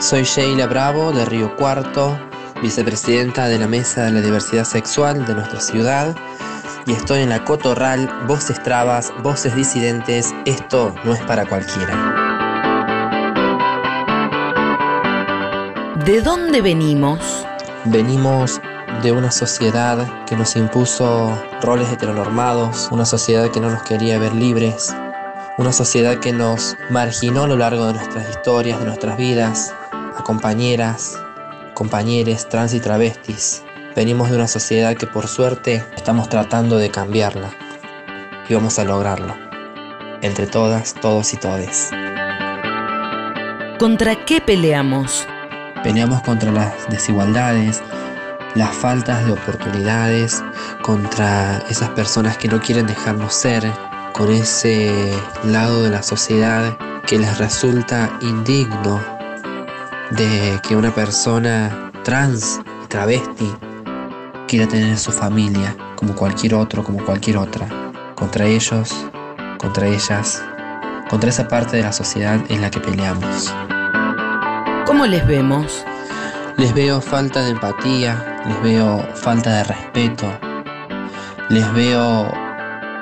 Soy 0.00 0.24
Sheila 0.24 0.66
Bravo 0.66 1.12
de 1.12 1.24
Río 1.24 1.56
Cuarto, 1.56 2.27
vicepresidenta 2.62 3.48
de 3.48 3.58
la 3.58 3.68
Mesa 3.68 4.04
de 4.04 4.12
la 4.12 4.20
Diversidad 4.20 4.64
Sexual 4.64 5.26
de 5.26 5.34
nuestra 5.34 5.60
ciudad 5.60 6.14
y 6.86 6.92
estoy 6.92 7.20
en 7.20 7.28
la 7.28 7.44
Cotorral, 7.44 8.08
Voces 8.26 8.62
Trabas, 8.62 9.12
Voces 9.22 9.54
Disidentes, 9.54 10.34
esto 10.46 10.94
no 11.04 11.12
es 11.12 11.20
para 11.22 11.44
cualquiera. 11.46 11.94
¿De 16.04 16.22
dónde 16.22 16.62
venimos? 16.62 17.46
Venimos 17.84 18.60
de 19.02 19.12
una 19.12 19.30
sociedad 19.30 20.24
que 20.24 20.34
nos 20.34 20.56
impuso 20.56 21.30
roles 21.60 21.92
heteronormados, 21.92 22.88
una 22.90 23.04
sociedad 23.04 23.50
que 23.50 23.60
no 23.60 23.70
nos 23.70 23.82
quería 23.82 24.18
ver 24.18 24.34
libres, 24.34 24.94
una 25.58 25.72
sociedad 25.72 26.18
que 26.18 26.32
nos 26.32 26.76
marginó 26.88 27.42
a 27.44 27.48
lo 27.48 27.56
largo 27.56 27.86
de 27.86 27.94
nuestras 27.94 28.30
historias, 28.30 28.78
de 28.78 28.86
nuestras 28.86 29.18
vidas, 29.18 29.74
a 29.92 30.22
compañeras, 30.24 31.18
compañeros 31.78 32.48
trans 32.48 32.74
y 32.74 32.80
travestis. 32.80 33.62
Venimos 33.94 34.30
de 34.30 34.36
una 34.36 34.48
sociedad 34.48 34.96
que 34.96 35.06
por 35.06 35.28
suerte 35.28 35.84
estamos 35.94 36.28
tratando 36.28 36.76
de 36.76 36.90
cambiarla 36.90 37.50
y 38.48 38.54
vamos 38.54 38.80
a 38.80 38.84
lograrlo. 38.84 39.36
Entre 40.20 40.48
todas, 40.48 40.94
todos 40.94 41.32
y 41.34 41.36
todes. 41.36 41.90
¿Contra 43.78 44.24
qué 44.24 44.40
peleamos? 44.40 45.24
Peleamos 45.84 46.20
contra 46.22 46.50
las 46.50 46.88
desigualdades, 46.90 47.80
las 48.56 48.74
faltas 48.74 49.24
de 49.24 49.30
oportunidades, 49.34 50.42
contra 50.82 51.58
esas 51.70 51.90
personas 51.90 52.36
que 52.38 52.48
no 52.48 52.60
quieren 52.60 52.88
dejarnos 52.88 53.32
ser, 53.34 53.70
con 54.14 54.32
ese 54.32 55.12
lado 55.44 55.84
de 55.84 55.90
la 55.90 56.02
sociedad 56.02 56.76
que 57.06 57.20
les 57.20 57.38
resulta 57.38 58.18
indigno 58.20 59.17
de 60.10 60.60
que 60.66 60.74
una 60.74 60.94
persona 60.94 61.90
trans 62.02 62.60
y 62.84 62.86
travesti 62.86 63.52
quiera 64.46 64.66
tener 64.66 64.98
su 64.98 65.12
familia 65.12 65.76
como 65.96 66.14
cualquier 66.14 66.54
otro, 66.54 66.82
como 66.82 67.04
cualquier 67.04 67.36
otra. 67.36 67.68
Contra 68.14 68.46
ellos, 68.46 68.94
contra 69.58 69.86
ellas, 69.86 70.42
contra 71.10 71.28
esa 71.28 71.46
parte 71.46 71.76
de 71.76 71.82
la 71.82 71.92
sociedad 71.92 72.40
en 72.48 72.62
la 72.62 72.70
que 72.70 72.80
peleamos. 72.80 73.54
¿Cómo 74.86 75.04
les 75.06 75.26
vemos? 75.26 75.84
Les 76.56 76.74
veo 76.74 77.00
falta 77.00 77.42
de 77.42 77.50
empatía, 77.50 78.40
les 78.46 78.62
veo 78.62 79.06
falta 79.14 79.58
de 79.58 79.64
respeto, 79.64 80.26
les 81.50 81.72
veo 81.74 82.32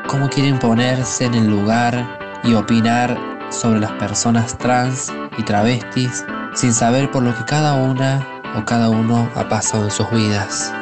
cómo 0.08 0.28
quieren 0.28 0.58
ponerse 0.58 1.24
en 1.24 1.34
el 1.34 1.46
lugar 1.48 2.40
y 2.42 2.54
opinar 2.54 3.16
sobre 3.50 3.80
las 3.80 3.92
personas 3.92 4.58
trans 4.58 5.12
y 5.38 5.42
travestis 5.42 6.24
sin 6.56 6.72
saber 6.72 7.10
por 7.10 7.22
lo 7.22 7.36
que 7.36 7.44
cada 7.44 7.74
una 7.74 8.26
o 8.56 8.64
cada 8.64 8.88
uno 8.88 9.30
ha 9.34 9.46
pasado 9.46 9.84
en 9.84 9.90
sus 9.90 10.10
vidas. 10.10 10.72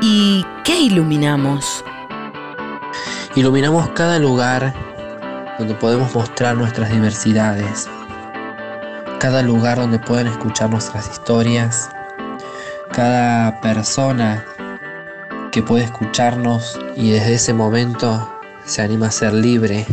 ¿Y 0.00 0.46
qué 0.62 0.78
iluminamos? 0.78 1.84
Iluminamos 3.34 3.88
cada 3.90 4.20
lugar 4.20 4.72
donde 5.58 5.74
podemos 5.74 6.14
mostrar 6.14 6.56
nuestras 6.56 6.90
diversidades, 6.90 7.88
cada 9.18 9.42
lugar 9.42 9.78
donde 9.78 9.98
pueden 9.98 10.28
escuchar 10.28 10.70
nuestras 10.70 11.10
historias, 11.10 11.90
cada 12.92 13.60
persona 13.60 14.44
que 15.50 15.60
puede 15.60 15.84
escucharnos 15.84 16.78
y 16.94 17.10
desde 17.10 17.34
ese 17.34 17.52
momento 17.52 18.30
se 18.64 18.82
anima 18.82 19.08
a 19.08 19.10
ser 19.10 19.32
libre, 19.32 19.86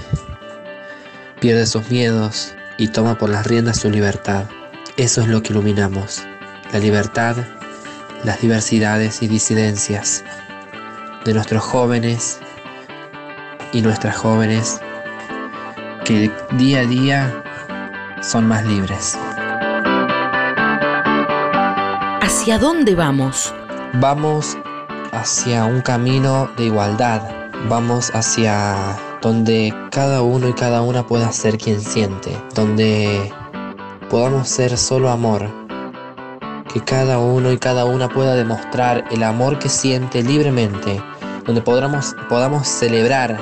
pierde 1.42 1.66
sus 1.66 1.90
miedos 1.90 2.54
y 2.78 2.90
toma 2.90 3.18
por 3.18 3.30
las 3.30 3.48
riendas 3.48 3.80
su 3.80 3.90
libertad. 3.90 4.46
Eso 4.96 5.22
es 5.22 5.28
lo 5.28 5.42
que 5.42 5.52
iluminamos, 5.52 6.22
la 6.72 6.78
libertad, 6.78 7.36
las 8.24 8.40
diversidades 8.40 9.24
y 9.24 9.28
disidencias 9.28 10.24
de 11.26 11.34
nuestros 11.34 11.64
jóvenes 11.64 12.40
y 13.74 13.82
nuestras 13.82 14.16
jóvenes 14.18 14.80
que 16.06 16.32
día 16.52 16.82
a 16.82 16.86
día 16.86 17.44
son 18.22 18.48
más 18.48 18.64
libres. 18.64 19.18
¿Hacia 22.22 22.60
dónde 22.60 22.94
vamos? 22.94 23.52
Vamos 23.96 24.58
hacia 25.12 25.66
un 25.66 25.82
camino 25.82 26.52
de 26.56 26.66
igualdad, 26.66 27.24
vamos 27.68 28.12
hacia 28.14 28.96
donde 29.22 29.74
cada 29.92 30.22
uno 30.24 30.50
y 30.50 30.54
cada 30.54 30.82
una 30.82 31.06
pueda 31.06 31.32
ser 31.32 31.58
quien 31.58 31.80
siente, 31.80 32.36
donde 32.56 33.32
podamos 34.10 34.50
ser 34.50 34.78
solo 34.78 35.10
amor, 35.10 35.48
que 36.74 36.82
cada 36.82 37.20
uno 37.20 37.52
y 37.52 37.58
cada 37.58 37.86
una 37.86 38.10
pueda 38.10 38.34
demostrar 38.34 39.06
el 39.12 39.24
amor 39.24 39.60
que 39.60 39.70
siente 39.70 40.24
libremente, 40.24 41.02
donde 41.46 41.62
podamos, 41.62 42.16
podamos 42.30 42.68
celebrar 42.68 43.38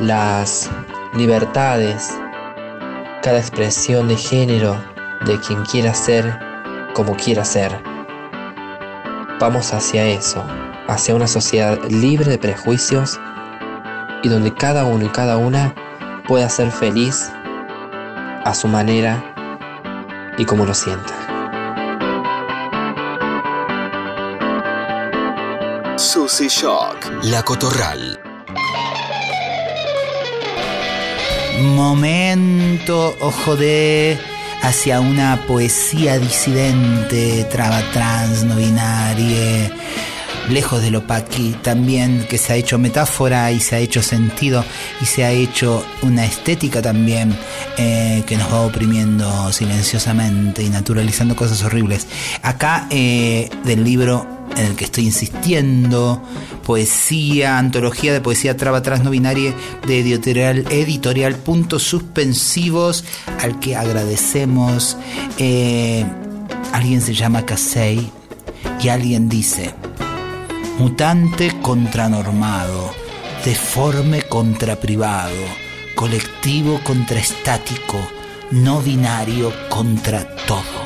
las 0.00 0.70
libertades, 1.14 2.10
cada 3.22 3.38
expresión 3.38 4.08
de 4.08 4.16
género 4.16 4.76
de 5.26 5.38
quien 5.40 5.62
quiera 5.64 5.92
ser 5.92 6.38
como 6.94 7.14
quiera 7.16 7.44
ser. 7.44 7.70
Vamos 9.38 9.72
hacia 9.74 10.06
eso, 10.06 10.42
hacia 10.88 11.14
una 11.14 11.26
sociedad 11.26 11.78
libre 11.88 12.30
de 12.30 12.38
prejuicios 12.38 13.18
y 14.22 14.28
donde 14.28 14.54
cada 14.54 14.84
uno 14.84 15.04
y 15.04 15.08
cada 15.08 15.36
una 15.36 15.74
pueda 16.26 16.48
ser 16.48 16.70
feliz 16.70 17.30
a 18.44 18.54
su 18.54 18.68
manera 18.68 19.22
y 20.38 20.44
como 20.44 20.64
lo 20.64 20.74
sienta. 20.74 21.14
Susy 25.96 26.48
Shock, 26.48 27.24
La 27.24 27.42
Cotorral. 27.42 28.18
Momento, 31.60 33.14
ojo 33.20 33.54
de 33.54 34.18
hacia 34.62 35.00
una 35.00 35.44
poesía 35.46 36.18
disidente, 36.18 37.44
traba 37.50 37.82
trans, 37.92 38.44
no 38.44 38.56
binaria, 38.56 39.70
lejos 40.50 40.82
de 40.82 40.90
lo 40.90 41.06
paqui, 41.06 41.56
también 41.62 42.26
que 42.28 42.38
se 42.38 42.52
ha 42.52 42.56
hecho 42.56 42.78
metáfora 42.78 43.50
y 43.52 43.60
se 43.60 43.76
ha 43.76 43.78
hecho 43.78 44.02
sentido 44.02 44.64
y 45.00 45.06
se 45.06 45.24
ha 45.24 45.30
hecho 45.30 45.84
una 46.02 46.24
estética 46.24 46.82
también 46.82 47.36
eh, 47.78 48.22
que 48.26 48.36
nos 48.36 48.52
va 48.52 48.60
oprimiendo 48.62 49.52
silenciosamente 49.52 50.62
y 50.62 50.68
naturalizando 50.68 51.36
cosas 51.36 51.62
horribles. 51.62 52.06
Acá 52.42 52.86
eh, 52.90 53.48
del 53.64 53.84
libro 53.84 54.26
en 54.56 54.66
el 54.66 54.76
que 54.76 54.84
estoy 54.84 55.04
insistiendo, 55.04 56.22
poesía, 56.64 57.58
antología 57.58 58.12
de 58.12 58.20
poesía 58.20 58.56
traba 58.56 58.82
trans 58.82 59.04
no 59.04 59.10
binaria 59.10 59.54
de 59.86 60.00
editorial, 60.00 60.64
editorial 60.70 61.36
Puntos 61.36 61.84
Suspensivos, 61.84 63.04
al 63.40 63.60
que 63.60 63.76
agradecemos. 63.76 64.96
Eh, 65.38 66.04
alguien 66.72 67.00
se 67.00 67.14
llama 67.14 67.46
Casey 67.46 68.10
y 68.82 68.88
alguien 68.88 69.28
dice, 69.28 69.74
mutante 70.80 71.60
contra 71.60 72.08
normado, 72.08 72.94
deforme 73.44 74.22
contra 74.22 74.76
privado, 74.76 75.44
colectivo 75.94 76.80
contra 76.82 77.18
estático, 77.18 77.98
no 78.50 78.80
binario 78.80 79.52
contra 79.68 80.26
todo. 80.46 80.80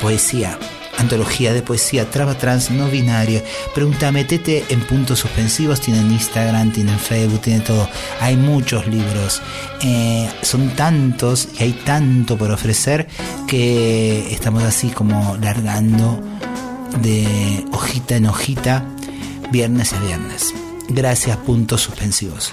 Poesía 0.00 0.56
antología 0.96 1.52
de 1.52 1.62
poesía 1.62 2.08
traba 2.08 2.34
trans 2.34 2.70
no 2.70 2.88
binaria. 2.88 3.42
Pregunta, 3.74 4.12
metete 4.12 4.64
en 4.68 4.80
puntos 4.80 5.18
suspensivos, 5.18 5.80
tienen 5.80 6.10
Instagram, 6.12 6.72
tienen 6.72 6.98
Facebook, 7.00 7.40
tienen 7.40 7.64
todo. 7.64 7.88
Hay 8.20 8.36
muchos 8.36 8.86
libros, 8.86 9.42
eh, 9.82 10.28
son 10.42 10.70
tantos 10.70 11.48
y 11.58 11.64
hay 11.64 11.72
tanto 11.72 12.36
por 12.36 12.52
ofrecer 12.52 13.08
que 13.48 14.32
estamos 14.32 14.62
así 14.62 14.90
como 14.90 15.36
largando 15.40 16.20
de 17.02 17.64
hojita 17.72 18.16
en 18.16 18.26
hojita, 18.26 18.84
viernes 19.50 19.92
a 19.92 20.00
viernes. 20.00 20.54
Gracias, 20.88 21.36
puntos 21.38 21.82
suspensivos. 21.82 22.52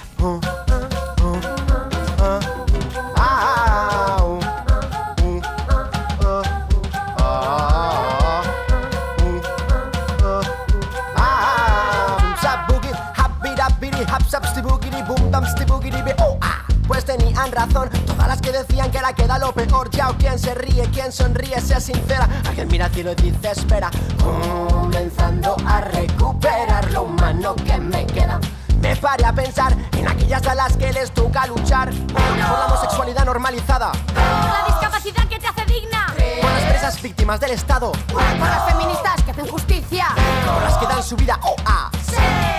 Pues 16.86 17.04
razón 17.52 18.05
que 18.46 18.52
decían 18.52 18.90
que 18.92 19.00
la 19.00 19.12
queda 19.12 19.38
lo 19.38 19.52
peor. 19.52 19.90
Ya 19.90 20.10
o 20.10 20.14
quien 20.16 20.38
se 20.38 20.54
ríe, 20.54 20.88
quien 20.90 21.10
sonríe, 21.10 21.60
sea 21.60 21.80
sincera. 21.80 22.28
Alguien 22.46 22.68
mira 22.68 22.88
y 22.94 23.02
dice 23.22 23.50
espera, 23.50 23.90
comenzando 24.22 25.56
a 25.66 25.80
recuperar 25.80 26.90
lo 26.92 27.02
humano 27.02 27.56
que 27.56 27.76
me 27.78 28.06
queda. 28.06 28.38
Me 28.80 28.94
paré 28.94 29.24
a 29.24 29.32
pensar 29.32 29.74
en 29.98 30.06
aquellas 30.06 30.46
a 30.46 30.54
las 30.54 30.76
que 30.76 30.92
les 30.92 31.10
toca 31.12 31.46
luchar 31.46 31.90
por 32.12 32.36
la 32.38 32.66
homosexualidad 32.66 33.24
normalizada, 33.24 33.90
La 34.14 34.64
discapacidad 34.66 35.26
que 35.26 35.38
te 35.40 35.46
hace 35.48 35.64
digna. 35.64 36.06
por 36.40 36.50
las 36.52 36.62
presas 36.64 37.02
víctimas 37.02 37.40
del 37.40 37.50
Estado, 37.52 37.90
Por 38.12 38.22
las 38.22 38.70
feministas 38.70 39.22
que 39.24 39.30
hacen 39.32 39.48
justicia. 39.48 40.06
por 40.46 40.62
las 40.62 40.76
que 40.78 40.86
dan 40.86 41.02
su 41.02 41.16
vida 41.16 41.40
o 41.42 41.56
a. 41.64 41.90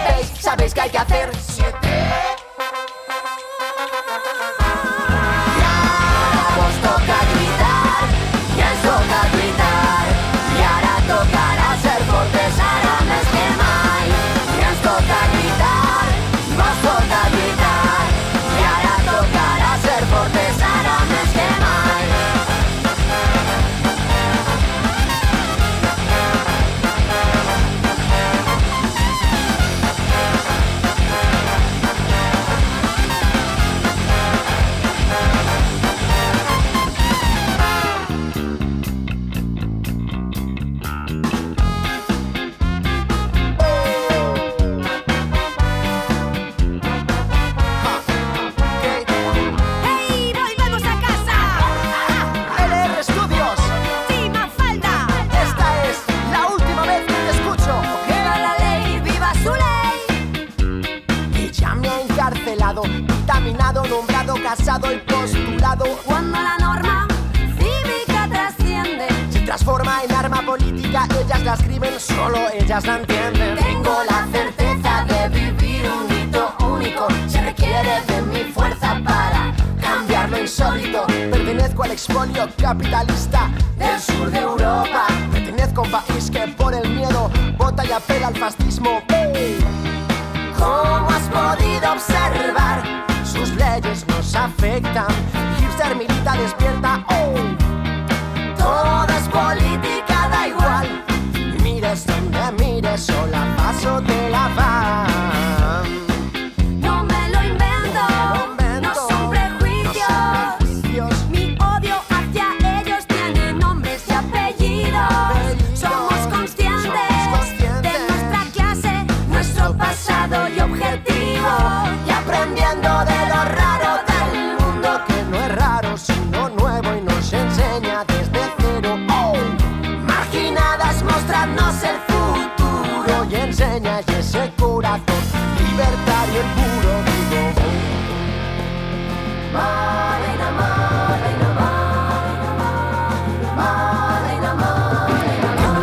¿Veis? 0.09 0.31
¿Sabéis 0.41 0.73
qué 0.73 0.81
hay 0.81 0.89
que 0.89 0.97
hacer? 0.97 1.31
Nos 1.33 2.06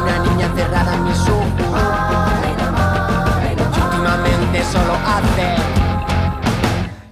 una 0.03 0.19
niña 0.19 0.47
encerrada 0.47 0.95
en 0.95 1.05
mi 1.05 1.15
que 3.73 3.81
últimamente 3.81 4.65
solo 4.65 4.95
hace 5.07 5.57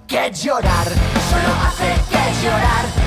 que 0.07 0.31
llorar, 0.31 0.87
solo 1.29 1.51
hace 1.65 1.89
que 2.09 2.23
llorar, 2.43 3.02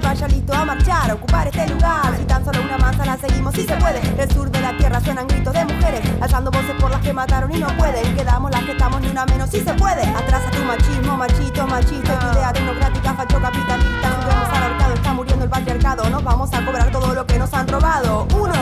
vaya 0.00 0.28
listo 0.28 0.52
a 0.52 0.64
marchar, 0.64 1.10
a 1.10 1.14
ocupar 1.14 1.46
este 1.48 1.66
lugar. 1.68 2.16
Si 2.18 2.24
tan 2.24 2.44
solo 2.44 2.62
una 2.62 2.78
masa 2.78 3.04
la 3.04 3.16
seguimos, 3.16 3.54
si 3.54 3.64
se 3.64 3.76
puede. 3.76 4.00
Del 4.00 4.30
sur 4.30 4.50
de 4.50 4.60
la 4.60 4.76
tierra 4.76 5.00
suenan 5.00 5.26
gritos 5.26 5.52
de 5.52 5.64
mujeres, 5.64 6.00
hallando 6.20 6.50
voces 6.50 6.74
por 6.80 6.90
las 6.90 7.00
que 7.00 7.12
mataron 7.12 7.54
y 7.54 7.58
no 7.58 7.68
pueden. 7.76 8.16
Quedamos 8.16 8.50
las 8.50 8.62
que 8.64 8.72
estamos 8.72 9.00
ni 9.00 9.08
una 9.08 9.26
menos, 9.26 9.50
si 9.50 9.60
se 9.60 9.72
puede. 9.74 10.02
Atrás 10.02 10.42
a 10.46 10.50
tu 10.50 10.62
machismo, 10.64 11.16
machito, 11.16 11.66
machito, 11.66 12.12
idea 12.32 12.52
tecnocrática, 12.52 13.14
facho 13.14 13.40
capitalista. 13.40 14.08
Subimos 14.22 14.48
al 14.56 14.62
ahorcado, 14.62 14.94
está 14.94 15.12
muriendo 15.12 15.44
el 15.44 15.50
patriarcado. 15.50 16.10
Nos 16.10 16.24
vamos 16.24 16.52
a 16.52 16.64
cobrar 16.64 16.90
todo 16.90 17.14
lo 17.14 17.26
que 17.26 17.38
nos 17.38 17.52
han 17.54 17.68
robado. 17.68 18.26
Uno, 18.34 18.52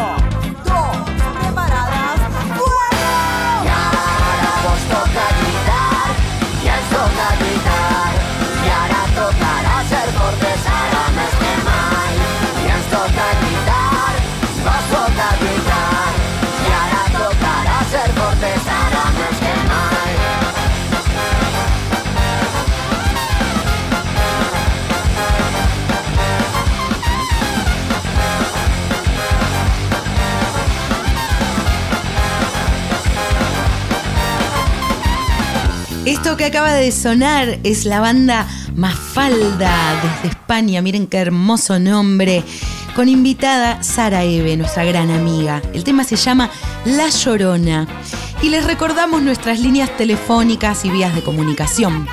Esto 36.14 36.36
que 36.36 36.44
acaba 36.44 36.72
de 36.72 36.92
sonar 36.92 37.58
es 37.64 37.86
la 37.86 37.98
banda 37.98 38.46
Mafalda 38.76 40.00
desde 40.00 40.28
España. 40.28 40.80
Miren 40.80 41.08
qué 41.08 41.18
hermoso 41.18 41.80
nombre. 41.80 42.44
Con 42.94 43.08
invitada 43.08 43.82
Sara 43.82 44.22
Eve, 44.22 44.56
nuestra 44.56 44.84
gran 44.84 45.10
amiga. 45.10 45.60
El 45.72 45.82
tema 45.82 46.04
se 46.04 46.14
llama 46.14 46.50
La 46.84 47.08
Llorona. 47.08 47.88
Y 48.42 48.50
les 48.50 48.64
recordamos 48.64 49.22
nuestras 49.22 49.58
líneas 49.58 49.94
telefónicas 49.96 50.84
y 50.84 50.90
vías 50.90 51.12
de 51.16 51.24
comunicación. 51.24 52.06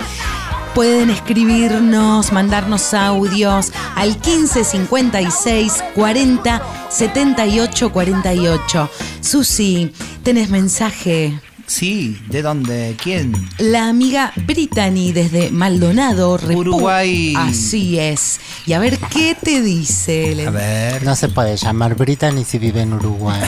Pueden 0.74 1.12
escribirnos, 1.12 2.32
mandarnos 2.32 2.96
audios 2.96 3.72
al 3.96 4.10
1556 4.10 5.84
40 5.94 6.62
78 6.90 7.92
48. 7.94 8.90
Susi, 9.22 9.94
¿tenés 10.24 10.50
mensaje? 10.50 11.40
Sí, 11.76 12.22
¿de 12.28 12.42
dónde? 12.42 12.98
¿Quién? 13.02 13.32
La 13.58 13.88
amiga 13.88 14.34
Brittany 14.46 15.14
desde 15.14 15.52
Maldonado, 15.52 16.38
Repu- 16.38 16.58
Uruguay. 16.58 17.34
Así 17.38 17.98
es. 17.98 18.42
Y 18.66 18.74
a 18.74 18.80
ver 18.80 18.98
qué 19.10 19.38
te 19.42 19.62
dice. 19.62 20.36
A 20.46 20.52
ver. 20.52 21.04
No 21.04 21.16
se 21.16 21.30
puede 21.30 21.56
llamar 21.56 21.96
Brittany 21.96 22.44
si 22.44 22.60
vive 22.60 22.82
en 22.82 22.92
Uruguay. 22.92 23.40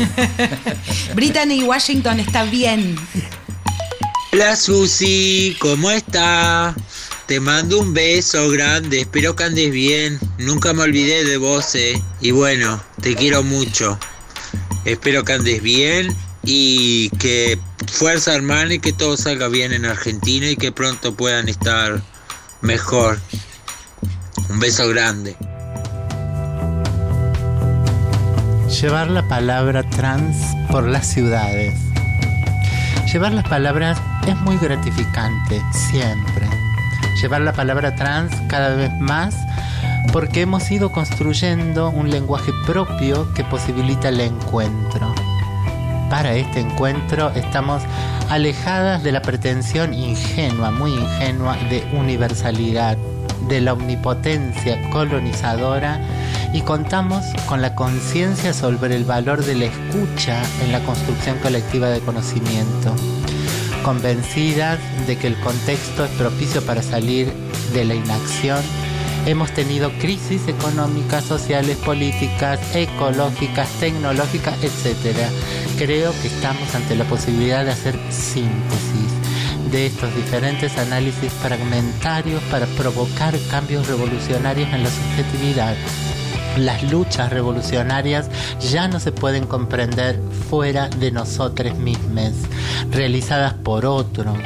Brittany 1.15 1.63
Washington 1.63 2.21
está 2.21 2.43
bien. 2.45 2.95
Hola 4.32 4.55
Susi, 4.55 5.57
¿cómo 5.59 5.91
está? 5.91 6.74
Te 7.26 7.41
mando 7.41 7.80
un 7.82 7.93
beso 7.93 8.49
grande, 8.49 9.01
espero 9.01 9.36
que 9.36 9.43
andes 9.43 9.69
bien. 9.69 10.17
Nunca 10.38 10.71
me 10.71 10.84
olvidé 10.84 11.26
de 11.26 11.36
vos, 11.36 11.76
eh. 11.76 12.01
Y 12.21 12.32
bueno, 12.32 12.82
te 13.01 13.15
quiero 13.15 13.43
mucho. 13.43 13.99
Espero 14.86 15.26
que 15.26 15.34
andes 15.34 15.61
bien 15.61 16.15
y 16.43 17.09
que 17.11 17.57
fuerza 17.87 18.35
hermana 18.35 18.73
y 18.73 18.79
que 18.79 18.93
todo 18.93 19.17
salga 19.17 19.47
bien 19.47 19.73
en 19.73 19.85
Argentina 19.85 20.47
y 20.47 20.55
que 20.55 20.71
pronto 20.71 21.15
puedan 21.15 21.47
estar 21.47 22.01
mejor. 22.61 23.19
Un 24.49 24.59
beso 24.59 24.87
grande. 24.89 25.35
Llevar 28.81 29.09
la 29.09 29.27
palabra 29.27 29.87
trans 29.89 30.35
por 30.69 30.87
las 30.87 31.07
ciudades. 31.07 31.79
Llevar 33.11 33.31
las 33.33 33.47
palabras 33.47 34.01
es 34.27 34.35
muy 34.37 34.57
gratificante, 34.57 35.61
siempre. 35.71 36.49
Llevar 37.21 37.41
la 37.41 37.53
palabra 37.53 37.95
trans 37.95 38.33
cada 38.49 38.75
vez 38.75 38.91
más 38.99 39.35
porque 40.11 40.41
hemos 40.41 40.69
ido 40.71 40.91
construyendo 40.91 41.89
un 41.89 42.09
lenguaje 42.09 42.51
propio 42.65 43.31
que 43.33 43.43
posibilita 43.43 44.09
el 44.09 44.21
encuentro. 44.21 45.13
Para 46.14 46.36
este 46.36 46.59
encuentro 46.59 47.32
estamos 47.32 47.82
alejadas 48.30 49.01
de 49.01 49.11
la 49.11 49.24
pretensión 49.24 49.95
ingenua, 49.95 50.70
muy 50.70 50.91
ingenua, 50.93 51.57
de 51.72 51.84
universalidad, 51.91 52.97
de 53.49 53.61
la 53.61 53.74
omnipotencia 53.74 54.80
colonizadora 54.91 55.99
y 56.53 56.61
contamos 56.61 57.26
con 57.47 57.64
la 57.64 57.74
conciencia 57.74 58.53
sobre 58.53 58.95
el 58.95 59.05
valor 59.05 59.43
de 59.43 59.55
la 59.55 59.66
escucha 59.66 60.39
en 60.64 60.72
la 60.72 60.82
construcción 60.82 61.39
colectiva 61.39 61.89
de 61.89 61.99
conocimiento, 62.01 62.93
convencidas 63.84 64.78
de 65.07 65.18
que 65.18 65.26
el 65.26 65.39
contexto 65.39 66.05
es 66.05 66.11
propicio 66.11 66.64
para 66.64 66.84
salir 66.84 67.34
de 67.74 67.86
la 67.86 67.95
inacción. 67.95 68.61
Hemos 69.26 69.51
tenido 69.51 69.89
crisis 69.99 70.49
económicas, 70.49 71.24
sociales, 71.24 71.78
políticas, 71.78 72.59
ecológicas, 72.76 73.69
tecnológicas, 73.80 74.61
etc. 74.61 75.15
Creo 75.78 76.11
que 76.21 76.28
estamos 76.28 76.76
ante 76.76 76.95
la 76.95 77.05
posibilidad 77.05 77.63
de 77.63 77.71
hacer 77.71 77.97
síntesis 78.09 79.13
de 79.71 79.86
estos 79.86 80.13
diferentes 80.13 80.78
análisis 80.78 81.32
fragmentarios 81.32 82.43
para 82.51 82.65
provocar 82.65 83.34
cambios 83.49 83.88
revolucionarios 83.88 84.71
en 84.74 84.84
la 84.84 84.89
subjetividad. 84.89 85.76
Las 86.58 86.84
luchas 86.84 87.32
revolucionarias 87.32 88.30
ya 88.60 88.88
no 88.88 88.99
se 88.99 89.12
pueden 89.12 89.47
comprender 89.47 90.20
fuera 90.49 90.88
de 90.88 91.12
nosotros 91.12 91.76
mismos, 91.78 92.34
realizadas 92.91 93.54
por 93.54 93.86
otros 93.86 94.38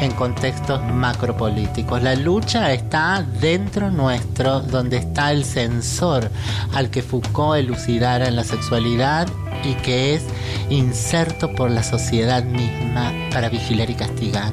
en 0.00 0.12
contextos 0.12 0.82
macropolíticos. 0.82 2.02
La 2.02 2.14
lucha 2.16 2.72
está 2.72 3.24
dentro 3.40 3.90
nuestro, 3.90 4.60
donde 4.60 4.98
está 4.98 5.32
el 5.32 5.44
sensor 5.44 6.30
al 6.74 6.90
que 6.90 7.02
Foucault 7.02 7.58
elucidara 7.58 8.28
en 8.28 8.36
la 8.36 8.44
sexualidad 8.44 9.26
y 9.64 9.74
que 9.76 10.14
es 10.14 10.22
inserto 10.68 11.50
por 11.54 11.70
la 11.70 11.82
sociedad 11.82 12.44
misma 12.44 13.12
para 13.32 13.48
vigilar 13.48 13.88
y 13.88 13.94
castigar 13.94 14.52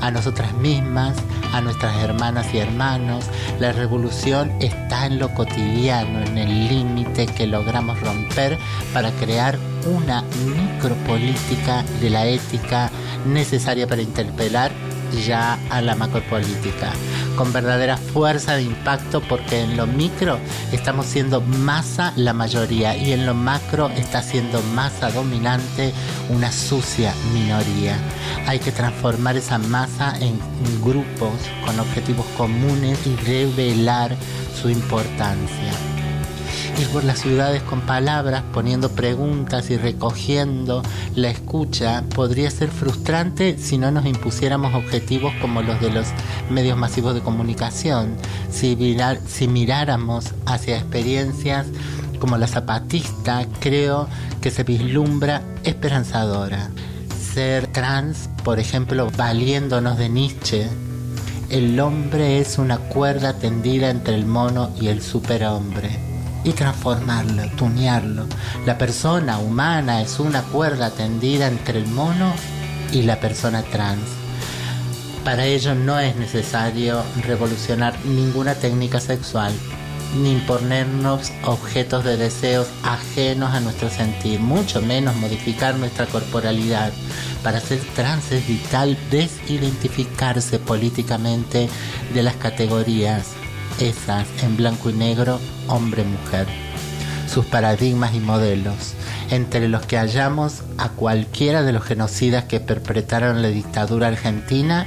a 0.00 0.10
nosotras 0.10 0.52
mismas, 0.54 1.16
a 1.54 1.60
nuestras 1.60 1.96
hermanas 2.02 2.52
y 2.52 2.58
hermanos. 2.58 3.24
La 3.60 3.72
revolución 3.72 4.52
está 4.60 5.06
en 5.06 5.18
lo 5.18 5.32
cotidiano, 5.32 6.20
en 6.20 6.36
el 6.36 6.68
límite 6.68 7.26
que 7.26 7.46
logramos 7.46 8.00
romper 8.00 8.58
para 8.92 9.10
crear 9.12 9.56
una 9.86 10.24
micropolítica 10.44 11.84
de 12.00 12.10
la 12.10 12.26
ética 12.26 12.90
necesaria 13.26 13.86
para 13.86 14.02
interpelar 14.02 14.72
ya 15.14 15.58
a 15.70 15.80
la 15.80 15.94
macropolítica, 15.94 16.92
con 17.36 17.52
verdadera 17.52 17.96
fuerza 17.96 18.56
de 18.56 18.62
impacto 18.62 19.20
porque 19.20 19.60
en 19.60 19.76
lo 19.76 19.86
micro 19.86 20.38
estamos 20.72 21.06
siendo 21.06 21.40
masa 21.40 22.12
la 22.16 22.32
mayoría 22.32 22.96
y 22.96 23.12
en 23.12 23.26
lo 23.26 23.34
macro 23.34 23.88
está 23.90 24.22
siendo 24.22 24.62
masa 24.74 25.10
dominante 25.10 25.92
una 26.28 26.50
sucia 26.50 27.14
minoría. 27.32 27.96
Hay 28.46 28.58
que 28.58 28.72
transformar 28.72 29.36
esa 29.36 29.58
masa 29.58 30.14
en 30.20 30.38
grupos 30.82 31.32
con 31.64 31.78
objetivos 31.80 32.26
comunes 32.36 32.98
y 33.06 33.16
revelar 33.16 34.16
su 34.60 34.70
importancia 34.70 35.93
ir 36.78 36.88
por 36.88 37.04
las 37.04 37.20
ciudades 37.20 37.62
con 37.62 37.80
palabras, 37.82 38.42
poniendo 38.52 38.90
preguntas 38.90 39.70
y 39.70 39.76
recogiendo 39.76 40.82
la 41.14 41.30
escucha, 41.30 42.04
podría 42.14 42.50
ser 42.50 42.70
frustrante 42.70 43.58
si 43.58 43.78
no 43.78 43.90
nos 43.90 44.06
impusiéramos 44.06 44.74
objetivos 44.74 45.32
como 45.40 45.62
los 45.62 45.80
de 45.80 45.90
los 45.90 46.08
medios 46.50 46.76
masivos 46.76 47.14
de 47.14 47.20
comunicación, 47.20 48.16
si, 48.50 48.76
miráramos 49.46 50.32
hacia 50.46 50.76
experiencias 50.76 51.66
como 52.18 52.38
la 52.38 52.46
zapatista, 52.46 53.46
creo 53.60 54.08
que 54.40 54.50
se 54.50 54.64
vislumbra 54.64 55.42
esperanzadora. 55.64 56.70
Ser 57.34 57.66
trans, 57.68 58.30
por 58.42 58.58
ejemplo, 58.58 59.10
valiéndonos 59.16 59.98
de 59.98 60.08
Nietzsche, 60.08 60.68
el 61.50 61.78
hombre 61.78 62.38
es 62.38 62.58
una 62.58 62.78
cuerda 62.78 63.34
tendida 63.34 63.90
entre 63.90 64.14
el 64.14 64.24
mono 64.24 64.70
y 64.80 64.88
el 64.88 65.02
superhombre 65.02 66.13
y 66.44 66.52
transformarlo, 66.52 67.48
tunearlo. 67.56 68.26
La 68.66 68.78
persona 68.78 69.38
humana 69.38 70.02
es 70.02 70.20
una 70.20 70.42
cuerda 70.42 70.90
tendida 70.90 71.48
entre 71.48 71.78
el 71.78 71.86
mono 71.88 72.32
y 72.92 73.02
la 73.02 73.18
persona 73.18 73.62
trans. 73.62 74.04
Para 75.24 75.46
ello 75.46 75.74
no 75.74 75.98
es 75.98 76.14
necesario 76.16 77.02
revolucionar 77.22 77.94
ninguna 78.04 78.54
técnica 78.54 79.00
sexual, 79.00 79.52
ni 80.20 80.32
imponernos 80.32 81.32
objetos 81.44 82.04
de 82.04 82.18
deseos 82.18 82.68
ajenos 82.82 83.54
a 83.54 83.60
nuestro 83.60 83.88
sentir, 83.88 84.38
mucho 84.38 84.82
menos 84.82 85.16
modificar 85.16 85.76
nuestra 85.76 86.06
corporalidad. 86.06 86.92
Para 87.42 87.60
ser 87.60 87.80
trans 87.96 88.32
es 88.32 88.46
vital 88.46 88.98
desidentificarse 89.10 90.58
políticamente 90.58 91.70
de 92.12 92.22
las 92.22 92.36
categorías 92.36 93.28
esas 93.80 94.26
en 94.42 94.56
blanco 94.56 94.90
y 94.90 94.92
negro, 94.92 95.40
hombre-mujer, 95.68 96.46
sus 97.28 97.44
paradigmas 97.46 98.14
y 98.14 98.20
modelos, 98.20 98.94
entre 99.30 99.68
los 99.68 99.84
que 99.86 99.96
hallamos 99.96 100.62
a 100.78 100.90
cualquiera 100.90 101.62
de 101.62 101.72
los 101.72 101.84
genocidas 101.84 102.44
que 102.44 102.60
perpetraron 102.60 103.42
la 103.42 103.48
dictadura 103.48 104.08
argentina 104.08 104.86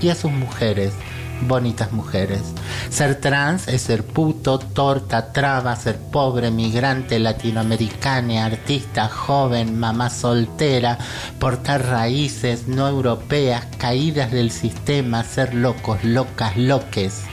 y 0.00 0.10
a 0.10 0.14
sus 0.14 0.30
mujeres, 0.30 0.92
bonitas 1.42 1.92
mujeres. 1.92 2.42
Ser 2.90 3.20
trans 3.20 3.68
es 3.68 3.82
ser 3.82 4.04
puto, 4.04 4.58
torta, 4.58 5.32
traba, 5.32 5.76
ser 5.76 5.96
pobre, 5.96 6.50
migrante, 6.50 7.18
latinoamericana, 7.18 8.46
artista, 8.46 9.08
joven, 9.08 9.78
mamá 9.78 10.10
soltera, 10.10 10.98
portar 11.38 11.86
raíces 11.86 12.68
no 12.68 12.88
europeas, 12.88 13.66
caídas 13.78 14.32
del 14.32 14.50
sistema, 14.50 15.24
ser 15.24 15.54
locos, 15.54 16.04
locas, 16.04 16.56
loques 16.56 17.24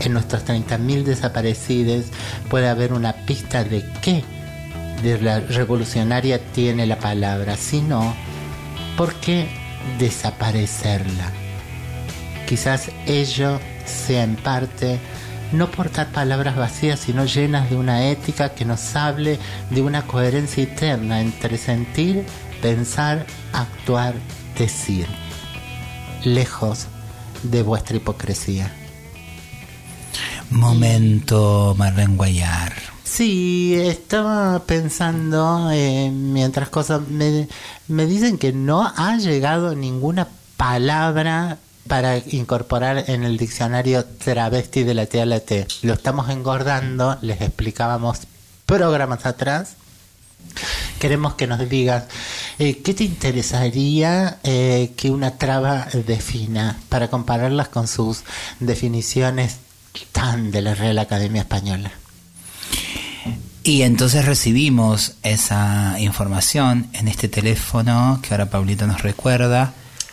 en 0.00 0.12
nuestros 0.12 0.44
30.000 0.44 1.04
desaparecidos 1.04 2.06
puede 2.48 2.68
haber 2.68 2.92
una 2.92 3.12
pista 3.12 3.64
de 3.64 3.84
qué 4.02 4.24
de 5.02 5.20
la 5.20 5.40
revolucionaria 5.40 6.38
tiene 6.52 6.86
la 6.86 6.98
palabra, 6.98 7.56
si 7.56 7.82
no, 7.82 8.14
¿por 8.96 9.14
qué 9.16 9.48
desaparecerla? 9.98 11.30
Quizás 12.46 12.90
ello 13.06 13.60
sea 13.84 14.24
en 14.24 14.36
parte 14.36 14.98
no 15.52 15.70
portar 15.70 16.08
palabras 16.08 16.56
vacías, 16.56 17.00
sino 17.00 17.24
llenas 17.26 17.70
de 17.70 17.76
una 17.76 18.08
ética 18.08 18.54
que 18.54 18.64
nos 18.64 18.96
hable 18.96 19.38
de 19.70 19.82
una 19.82 20.02
coherencia 20.02 20.62
interna 20.62 21.20
entre 21.20 21.58
sentir, 21.58 22.24
pensar, 22.60 23.26
actuar, 23.52 24.14
decir, 24.58 25.06
lejos 26.24 26.86
de 27.42 27.62
vuestra 27.62 27.96
hipocresía. 27.96 28.72
Momento 30.54 31.74
Marlene 31.76 32.14
Guayar. 32.14 32.72
Sí, 33.02 33.74
estaba 33.74 34.60
pensando, 34.60 35.68
eh, 35.72 36.10
mientras 36.12 36.68
cosas 36.68 37.02
me, 37.08 37.48
dicen 38.06 38.38
que 38.38 38.52
no 38.52 38.86
ha 38.96 39.16
llegado 39.16 39.74
ninguna 39.74 40.28
palabra 40.56 41.58
para 41.88 42.18
incorporar 42.18 43.04
en 43.08 43.24
el 43.24 43.36
diccionario 43.36 44.04
travesti 44.04 44.84
de 44.84 44.94
la 44.94 45.06
T 45.06 45.20
a 45.20 45.26
la 45.26 45.40
T. 45.40 45.66
Lo 45.82 45.94
estamos 45.94 46.30
engordando, 46.30 47.18
les 47.20 47.40
explicábamos 47.40 48.20
programas 48.64 49.26
atrás. 49.26 49.74
Queremos 51.00 51.34
que 51.34 51.48
nos 51.48 51.68
digas 51.68 52.04
eh, 52.60 52.80
qué 52.80 52.94
te 52.94 53.02
interesaría 53.02 54.38
eh, 54.44 54.92
que 54.96 55.10
una 55.10 55.36
traba 55.36 55.88
defina 56.06 56.78
para 56.88 57.08
compararlas 57.08 57.68
con 57.68 57.88
sus 57.88 58.22
definiciones 58.60 59.63
tan 60.12 60.50
de 60.50 60.62
la 60.62 60.74
Real 60.74 60.98
Academia 60.98 61.42
Española. 61.42 61.92
Y 63.62 63.80
entonces 63.82 64.26
recibimos 64.26 65.14
esa 65.22 65.96
información 65.98 66.88
en 66.92 67.08
este 67.08 67.28
teléfono 67.28 68.20
que 68.22 68.34
ahora 68.34 68.50
Paulita 68.50 68.86
nos 68.86 69.02
recuerda. 69.02 69.72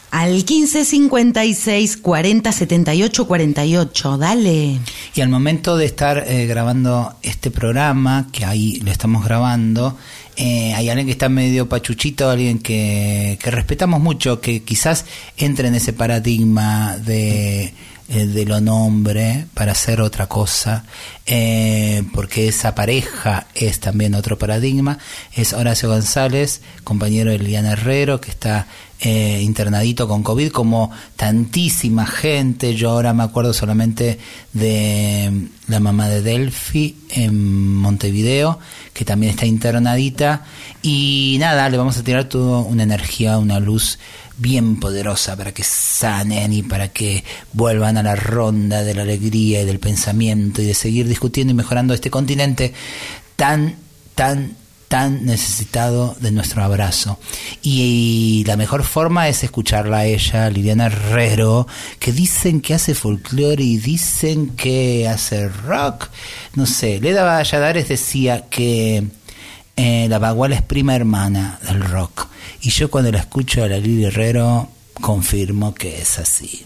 Al 0.09 0.31
1556 0.31 1.97
40 1.97 2.51
78 2.51 3.27
48, 3.27 4.17
dale. 4.17 4.79
Y 5.15 5.21
al 5.21 5.29
momento 5.29 5.75
de 5.75 5.85
estar 5.85 6.23
eh, 6.27 6.45
grabando 6.47 7.15
este 7.23 7.51
programa, 7.51 8.27
que 8.31 8.45
ahí 8.45 8.79
lo 8.83 8.91
estamos 8.91 9.25
grabando, 9.25 9.97
eh, 10.37 10.73
hay 10.73 10.89
alguien 10.89 11.07
que 11.07 11.13
está 11.13 11.27
medio 11.27 11.67
pachuchito, 11.67 12.29
alguien 12.29 12.59
que, 12.59 13.37
que 13.41 13.51
respetamos 13.51 14.01
mucho, 14.01 14.39
que 14.39 14.63
quizás 14.63 15.05
entre 15.37 15.67
en 15.67 15.75
ese 15.75 15.91
paradigma 15.91 16.97
de, 16.97 17.73
eh, 18.13 18.25
de 18.25 18.45
lo 18.45 18.59
nombre 18.59 19.45
para 19.53 19.71
hacer 19.71 20.01
otra 20.01 20.27
cosa, 20.27 20.83
eh, 21.25 22.03
porque 22.13 22.49
esa 22.49 22.75
pareja 22.75 23.47
es 23.55 23.79
también 23.79 24.15
otro 24.15 24.37
paradigma, 24.37 24.97
es 25.33 25.53
Horacio 25.53 25.87
González, 25.87 26.59
compañero 26.83 27.31
de 27.31 27.39
Liliana 27.39 27.71
Herrero, 27.71 28.19
que 28.19 28.31
está 28.31 28.67
eh, 28.99 29.39
internadito 29.41 30.09
con 30.09 30.23
COVID, 30.23 30.51
como 30.51 30.91
tantísima 31.15 32.05
gente. 32.05 32.75
Yo 32.75 32.91
ahora 32.91 33.13
me 33.13 33.23
acuerdo 33.23 33.53
solamente 33.53 34.19
de 34.51 35.47
la 35.67 35.79
mamá 35.79 36.09
de 36.09 36.21
Delphi 36.21 36.97
en 37.11 37.77
Montevideo, 37.77 38.59
que 38.93 39.05
también 39.05 39.31
está 39.31 39.45
internadita. 39.45 40.43
Y 40.81 41.37
nada, 41.39 41.69
le 41.69 41.77
vamos 41.77 41.97
a 41.97 42.03
tirar 42.03 42.25
toda 42.25 42.59
una 42.59 42.83
energía, 42.83 43.37
una 43.37 43.61
luz 43.61 43.97
bien 44.41 44.79
poderosa 44.79 45.37
para 45.37 45.53
que 45.53 45.63
sanen 45.63 46.51
y 46.51 46.63
para 46.63 46.87
que 46.87 47.23
vuelvan 47.53 47.97
a 47.97 48.03
la 48.03 48.15
ronda 48.15 48.83
de 48.83 48.95
la 48.95 49.03
alegría 49.03 49.61
y 49.61 49.65
del 49.65 49.79
pensamiento 49.79 50.61
y 50.61 50.65
de 50.65 50.73
seguir 50.73 51.07
discutiendo 51.07 51.51
y 51.51 51.55
mejorando 51.55 51.93
este 51.93 52.09
continente 52.09 52.73
tan, 53.35 53.75
tan, 54.15 54.57
tan 54.87 55.25
necesitado 55.25 56.15
de 56.19 56.31
nuestro 56.31 56.63
abrazo. 56.63 57.19
Y, 57.61 58.43
la 58.47 58.57
mejor 58.57 58.83
forma 58.83 59.29
es 59.29 59.43
escucharla 59.43 59.99
a 59.99 60.05
ella, 60.05 60.49
Liliana 60.49 60.87
Herrero, 60.87 61.67
que 61.99 62.11
dicen 62.11 62.61
que 62.61 62.73
hace 62.73 62.95
folclore 62.95 63.63
y 63.63 63.77
dicen 63.77 64.49
que 64.49 65.07
hace 65.07 65.49
rock. 65.49 66.09
No 66.55 66.65
sé, 66.65 66.99
Leda 66.99 67.23
Valladares 67.23 67.87
decía 67.87 68.49
que 68.49 69.07
eh, 69.75 70.07
la 70.09 70.19
Baguala 70.19 70.55
es 70.55 70.61
prima 70.61 70.95
hermana 70.95 71.59
del 71.67 71.81
rock. 71.81 72.27
Y 72.61 72.69
yo 72.69 72.89
cuando 72.91 73.11
la 73.11 73.19
escucho 73.19 73.63
a 73.63 73.67
la 73.67 73.77
Lili 73.77 74.05
Herrero, 74.05 74.69
confirmo 74.93 75.73
que 75.73 76.01
es 76.01 76.19
así. 76.19 76.65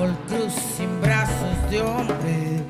Árbol 0.00 0.16
cruz 0.28 0.54
sin 0.54 0.98
brazos 1.02 1.70
de 1.70 1.82
hombre, 1.82 2.64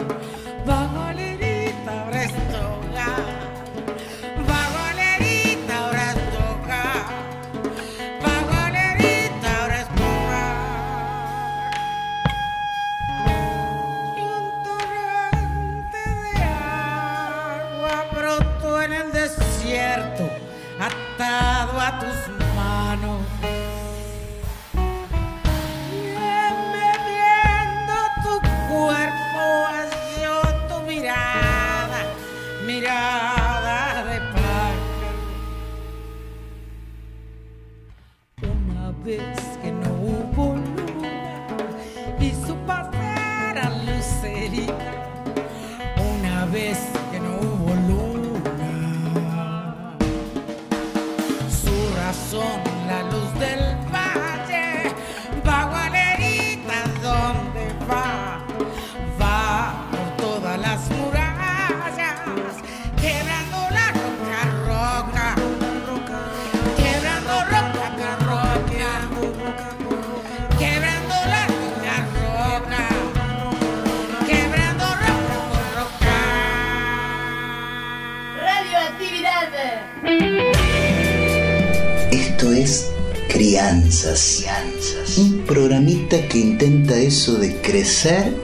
de 87.39 87.61
crecer 87.61 88.35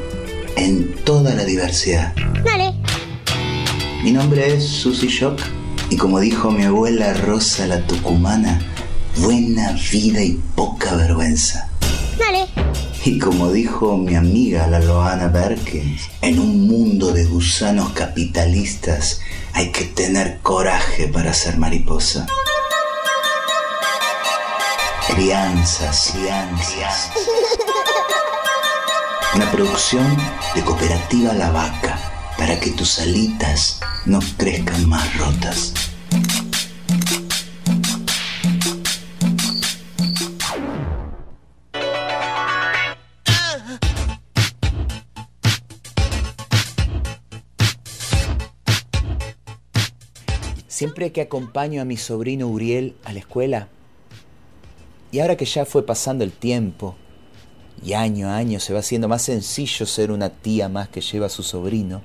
en 0.57 0.95
toda 1.05 1.35
la 1.35 1.45
diversidad. 1.45 2.15
Dale. 2.45 2.75
Mi 4.03 4.13
nombre 4.13 4.55
es 4.55 4.65
Susy 4.65 5.09
Shock 5.09 5.41
y 5.91 5.97
como 5.97 6.21
dijo 6.21 6.51
mi 6.51 6.65
abuela 6.65 7.15
Rosa 7.15 7.67
la 7.67 7.87
Tucumana, 7.87 8.61
buena 9.17 9.73
vida 9.91 10.23
y 10.23 10.41
poca 10.55 10.95
vergüenza. 10.95 11.69
Dale. 12.19 12.47
Y 13.05 13.19
como 13.19 13.51
dijo 13.51 13.97
mi 13.97 14.15
amiga 14.15 14.67
la 14.67 14.81
Loana 14.81 15.29
Berkins, 15.29 16.03
en 16.21 16.39
un 16.39 16.67
mundo 16.67 17.13
de 17.13 17.25
gusanos 17.25 17.91
capitalistas 17.91 19.21
hay 19.53 19.73
que 19.73 19.85
tener 19.85 20.39
coraje 20.43 21.09
para 21.09 21.33
ser 21.33 21.57
mariposa. 21.57 22.27
Crianzas, 25.09 26.13
crianzas. 26.13 27.11
Una 29.37 29.53
producción 29.53 30.17
de 30.55 30.65
Cooperativa 30.65 31.35
La 31.35 31.51
Vaca 31.51 31.99
para 32.39 32.59
que 32.59 32.71
tus 32.71 32.99
alitas 33.01 33.81
no 34.07 34.19
crezcan 34.39 34.89
más 34.89 35.15
rotas. 35.19 35.75
Siempre 50.67 51.13
que 51.13 51.21
acompaño 51.21 51.83
a 51.83 51.85
mi 51.85 51.99
sobrino 51.99 52.47
Uriel 52.47 52.97
a 53.05 53.13
la 53.13 53.19
escuela, 53.19 53.69
y 55.13 55.21
ahora 55.21 55.37
que 55.37 55.45
ya 55.45 55.67
fue 55.67 55.85
pasando 55.85 56.25
el 56.25 56.33
tiempo, 56.33 56.97
y 57.85 57.93
año 57.93 58.29
a 58.29 58.37
año 58.37 58.61
se 58.61 58.73
va 58.73 58.81
haciendo 58.81 59.09
más 59.09 59.23
sencillo 59.23 59.87
ser 59.87 60.11
una 60.11 60.31
tía 60.31 60.69
más 60.69 60.89
que 60.89 61.01
lleva 61.01 61.27
a 61.27 61.31
su 61.31 61.43
sobrino, 61.43 62.03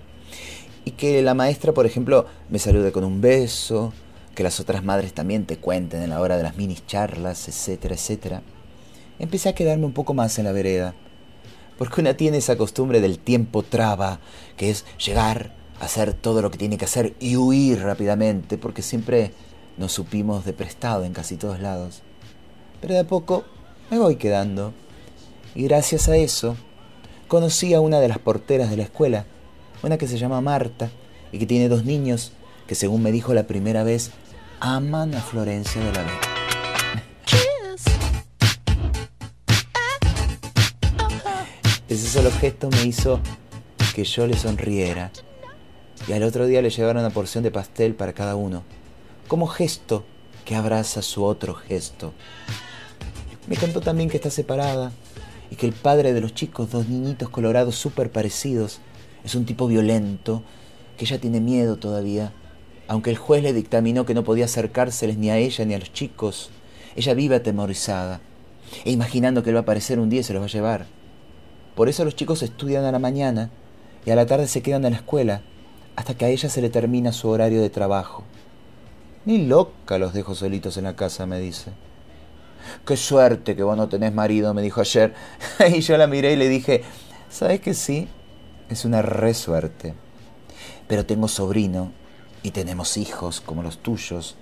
y 0.85 0.91
que 0.91 1.21
la 1.21 1.33
maestra, 1.33 1.73
por 1.73 1.85
ejemplo, 1.85 2.25
me 2.49 2.59
salude 2.59 2.91
con 2.91 3.03
un 3.03 3.21
beso, 3.21 3.93
que 4.35 4.43
las 4.43 4.59
otras 4.59 4.83
madres 4.83 5.13
también 5.13 5.45
te 5.45 5.57
cuenten 5.57 6.01
en 6.01 6.09
la 6.09 6.21
hora 6.21 6.37
de 6.37 6.43
las 6.43 6.57
mini 6.57 6.77
charlas, 6.87 7.47
etcétera, 7.47 7.95
etcétera, 7.95 8.41
empecé 9.19 9.49
a 9.49 9.55
quedarme 9.55 9.85
un 9.85 9.93
poco 9.93 10.13
más 10.13 10.39
en 10.39 10.45
la 10.45 10.51
vereda, 10.51 10.95
porque 11.77 12.01
una 12.01 12.15
tiene 12.15 12.37
esa 12.37 12.57
costumbre 12.57 13.01
del 13.01 13.19
tiempo 13.19 13.63
traba, 13.63 14.19
que 14.57 14.69
es 14.69 14.85
llegar, 15.03 15.53
hacer 15.79 16.13
todo 16.13 16.41
lo 16.41 16.51
que 16.51 16.57
tiene 16.57 16.77
que 16.77 16.85
hacer 16.85 17.15
y 17.19 17.35
huir 17.37 17.81
rápidamente, 17.81 18.57
porque 18.57 18.81
siempre 18.81 19.31
nos 19.77 19.91
supimos 19.91 20.45
de 20.45 20.53
prestado 20.53 21.03
en 21.05 21.13
casi 21.13 21.37
todos 21.37 21.59
lados. 21.59 22.01
Pero 22.81 22.93
de 22.93 22.99
a 22.99 23.07
poco 23.07 23.43
me 23.89 23.97
voy 23.97 24.15
quedando. 24.15 24.73
Y 25.53 25.63
gracias 25.63 26.07
a 26.07 26.15
eso 26.15 26.55
conocí 27.27 27.73
a 27.73 27.81
una 27.81 27.99
de 27.99 28.07
las 28.07 28.19
porteras 28.19 28.69
de 28.69 28.77
la 28.77 28.83
escuela, 28.83 29.25
una 29.83 29.97
que 29.97 30.07
se 30.07 30.17
llama 30.17 30.41
Marta 30.41 30.89
y 31.31 31.39
que 31.39 31.45
tiene 31.45 31.69
dos 31.69 31.85
niños 31.85 32.31
que 32.67 32.75
según 32.75 33.03
me 33.03 33.11
dijo 33.11 33.33
la 33.33 33.47
primera 33.47 33.83
vez, 33.83 34.11
aman 34.61 35.13
a 35.13 35.21
Florencia 35.21 35.83
de 35.83 35.91
la 35.91 36.03
Vega. 36.03 36.19
Ese 41.89 42.07
solo 42.07 42.31
gesto 42.31 42.69
me 42.69 42.83
hizo 42.83 43.19
que 43.93 44.05
yo 44.05 44.25
le 44.25 44.37
sonriera. 44.37 45.11
Y 46.07 46.13
al 46.13 46.23
otro 46.23 46.47
día 46.47 46.61
le 46.61 46.69
llevaron 46.69 47.03
una 47.03 47.13
porción 47.13 47.43
de 47.43 47.51
pastel 47.51 47.93
para 47.93 48.13
cada 48.13 48.35
uno, 48.35 48.63
como 49.27 49.47
gesto 49.47 50.05
que 50.45 50.55
abraza 50.55 51.01
su 51.01 51.25
otro 51.25 51.53
gesto. 51.53 52.13
Me 53.47 53.57
contó 53.57 53.81
también 53.81 54.09
que 54.09 54.15
está 54.17 54.29
separada 54.29 54.93
y 55.51 55.57
que 55.57 55.67
el 55.67 55.73
padre 55.73 56.13
de 56.13 56.21
los 56.21 56.33
chicos, 56.33 56.71
dos 56.71 56.87
niñitos 56.87 57.29
colorados 57.29 57.75
súper 57.75 58.09
parecidos, 58.11 58.79
es 59.23 59.35
un 59.35 59.45
tipo 59.45 59.67
violento, 59.67 60.41
que 60.97 61.05
ella 61.05 61.19
tiene 61.19 61.41
miedo 61.41 61.75
todavía, 61.75 62.31
aunque 62.87 63.09
el 63.09 63.17
juez 63.17 63.43
le 63.43 63.53
dictaminó 63.53 64.05
que 64.05 64.13
no 64.13 64.23
podía 64.23 64.45
acercárseles 64.45 65.17
ni 65.17 65.29
a 65.29 65.37
ella 65.37 65.65
ni 65.65 65.73
a 65.73 65.79
los 65.79 65.93
chicos. 65.93 66.49
Ella 66.95 67.13
vive 67.13 67.35
atemorizada 67.35 68.21
e 68.85 68.91
imaginando 68.91 69.43
que 69.43 69.49
él 69.49 69.55
va 69.55 69.59
a 69.59 69.63
aparecer 69.63 69.99
un 69.99 70.09
día 70.09 70.21
y 70.21 70.23
se 70.23 70.33
los 70.33 70.41
va 70.41 70.45
a 70.45 70.49
llevar. 70.49 70.87
Por 71.75 71.89
eso 71.89 72.05
los 72.05 72.15
chicos 72.15 72.43
estudian 72.43 72.85
a 72.85 72.91
la 72.91 72.99
mañana 72.99 73.49
y 74.05 74.11
a 74.11 74.15
la 74.15 74.25
tarde 74.25 74.47
se 74.47 74.61
quedan 74.61 74.85
en 74.85 74.91
la 74.91 74.97
escuela, 74.97 75.41
hasta 75.95 76.15
que 76.15 76.25
a 76.25 76.29
ella 76.29 76.49
se 76.49 76.61
le 76.61 76.69
termina 76.69 77.11
su 77.11 77.29
horario 77.29 77.61
de 77.61 77.69
trabajo. 77.69 78.23
Ni 79.25 79.45
loca 79.45 79.97
los 79.97 80.13
dejo 80.13 80.33
solitos 80.33 80.77
en 80.77 80.85
la 80.85 80.95
casa, 80.95 81.25
me 81.25 81.39
dice. 81.39 81.71
Qué 82.85 82.97
suerte 82.97 83.55
que 83.55 83.63
vos 83.63 83.77
no 83.77 83.89
tenés 83.89 84.13
marido, 84.13 84.53
me 84.53 84.61
dijo 84.61 84.81
ayer. 84.81 85.13
y 85.69 85.81
yo 85.81 85.97
la 85.97 86.07
miré 86.07 86.33
y 86.33 86.35
le 86.35 86.49
dije, 86.49 86.83
¿sabes 87.29 87.61
que 87.61 87.73
sí? 87.73 88.07
Es 88.69 88.85
una 88.85 89.01
re 89.01 89.33
suerte. 89.33 89.93
Pero 90.87 91.05
tengo 91.05 91.27
sobrino 91.27 91.91
y 92.43 92.51
tenemos 92.51 92.97
hijos 92.97 93.41
como 93.41 93.63
los 93.63 93.79
tuyos, 93.79 94.35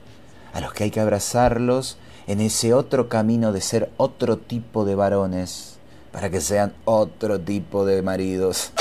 a 0.54 0.62
los 0.62 0.74
que 0.74 0.86
hay 0.86 0.92
que 0.92 1.00
abrazarlos 1.00 1.98
en 2.28 2.42
ese 2.42 2.74
otro 2.74 3.10
camino 3.10 3.52
de 3.52 3.62
ser 3.62 3.92
otro 3.98 4.38
tipo 4.38 4.86
de 4.86 4.96
varones, 4.96 5.80
para 6.12 6.30
que 6.30 6.42
sean 6.42 6.74
otro 6.86 7.40
tipo 7.40 7.86
de 7.86 8.02
maridos. 8.02 8.72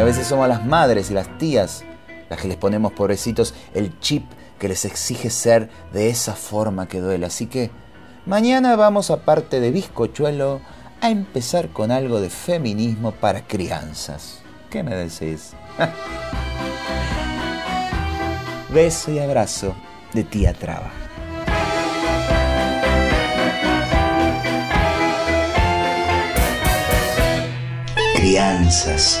A 0.00 0.04
veces 0.04 0.28
somos 0.28 0.48
las 0.48 0.64
madres 0.64 1.10
y 1.10 1.14
las 1.14 1.38
tías 1.38 1.84
las 2.30 2.40
que 2.40 2.46
les 2.46 2.56
ponemos 2.56 2.92
pobrecitos 2.92 3.52
el 3.74 3.98
chip 3.98 4.24
que 4.58 4.68
les 4.68 4.84
exige 4.84 5.28
ser 5.28 5.70
de 5.92 6.08
esa 6.08 6.34
forma 6.34 6.86
que 6.86 7.00
duele. 7.00 7.26
Así 7.26 7.46
que 7.46 7.70
mañana 8.24 8.76
vamos 8.76 9.10
aparte 9.10 9.58
de 9.58 9.72
bizcochuelo 9.72 10.60
a 11.00 11.10
empezar 11.10 11.70
con 11.70 11.90
algo 11.90 12.20
de 12.20 12.30
feminismo 12.30 13.12
para 13.12 13.42
crianzas. 13.42 14.40
¿Qué 14.70 14.84
me 14.84 14.94
decís? 14.94 15.54
Beso 18.72 19.10
y 19.10 19.18
abrazo 19.18 19.74
de 20.12 20.22
tía 20.24 20.52
Traba. 20.52 20.92
Crianzas. 28.14 29.20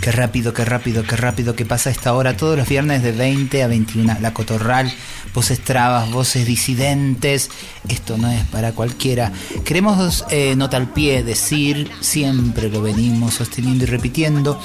Qué 0.00 0.12
rápido, 0.12 0.54
qué 0.54 0.64
rápido, 0.64 1.02
qué 1.02 1.14
rápido 1.16 1.54
que 1.54 1.66
pasa 1.66 1.90
esta 1.90 2.14
hora. 2.14 2.34
Todos 2.34 2.56
los 2.56 2.66
viernes 2.66 3.02
de 3.02 3.12
20 3.12 3.62
a 3.62 3.66
21. 3.66 4.16
La 4.22 4.32
Cotorral, 4.32 4.90
voces 5.34 5.60
trabas, 5.62 6.10
voces 6.10 6.46
disidentes. 6.46 7.50
Esto 7.86 8.16
no 8.16 8.30
es 8.30 8.42
para 8.46 8.72
cualquiera. 8.72 9.30
Queremos, 9.62 10.24
eh, 10.30 10.56
al 10.72 10.88
pie, 10.92 11.22
decir, 11.22 11.90
siempre 12.00 12.70
lo 12.70 12.80
venimos 12.80 13.34
sosteniendo 13.34 13.84
y 13.84 13.88
repitiendo 13.88 14.58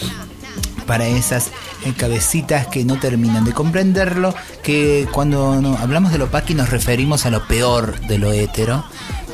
para 0.87 1.05
esas 1.07 1.47
eh, 1.83 1.93
cabecitas 1.97 2.67
que 2.67 2.85
no 2.85 2.97
terminan 2.97 3.43
de 3.43 3.51
comprenderlo, 3.51 4.33
que 4.63 5.05
cuando 5.11 5.59
no- 5.59 5.75
hablamos 5.77 6.13
de 6.13 6.17
lo 6.19 6.31
paqui 6.31 6.53
nos 6.53 6.69
referimos 6.69 7.25
a 7.25 7.29
lo 7.31 7.45
peor 7.45 7.99
de 8.07 8.19
lo 8.19 8.31
hetero. 8.31 8.85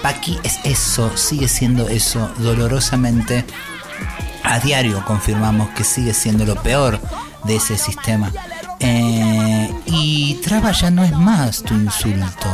Paqui 0.02 0.40
es 0.44 0.58
eso, 0.64 1.16
sigue 1.16 1.48
siendo 1.48 1.88
eso, 1.90 2.32
dolorosamente 2.40 3.46
a 4.44 4.60
diario 4.60 5.04
confirmamos 5.06 5.70
que 5.70 5.84
sigue 5.84 6.14
siendo 6.14 6.46
lo 6.46 6.56
peor 6.62 7.00
de 7.44 7.56
ese 7.56 7.78
sistema. 7.78 8.32
Eh, 8.80 9.74
y 9.86 10.36
traba 10.36 10.72
ya 10.72 10.90
no 10.90 11.04
es 11.04 11.12
más 11.12 11.64
tu 11.64 11.74
insulto. 11.74 12.48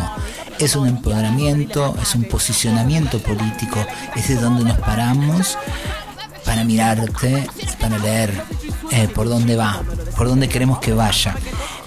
Es 0.59 0.75
un 0.75 0.87
empoderamiento, 0.87 1.95
es 2.01 2.15
un 2.15 2.23
posicionamiento 2.23 3.19
político, 3.19 3.85
es 4.15 4.27
de 4.27 4.35
donde 4.35 4.63
nos 4.63 4.79
paramos 4.79 5.57
para 6.45 6.63
mirarte 6.63 7.47
para 7.79 7.97
leer 7.97 8.41
eh, 8.91 9.07
por 9.13 9.27
dónde 9.27 9.55
va, 9.55 9.81
por 10.15 10.27
dónde 10.27 10.49
queremos 10.49 10.79
que 10.79 10.93
vaya. 10.93 11.35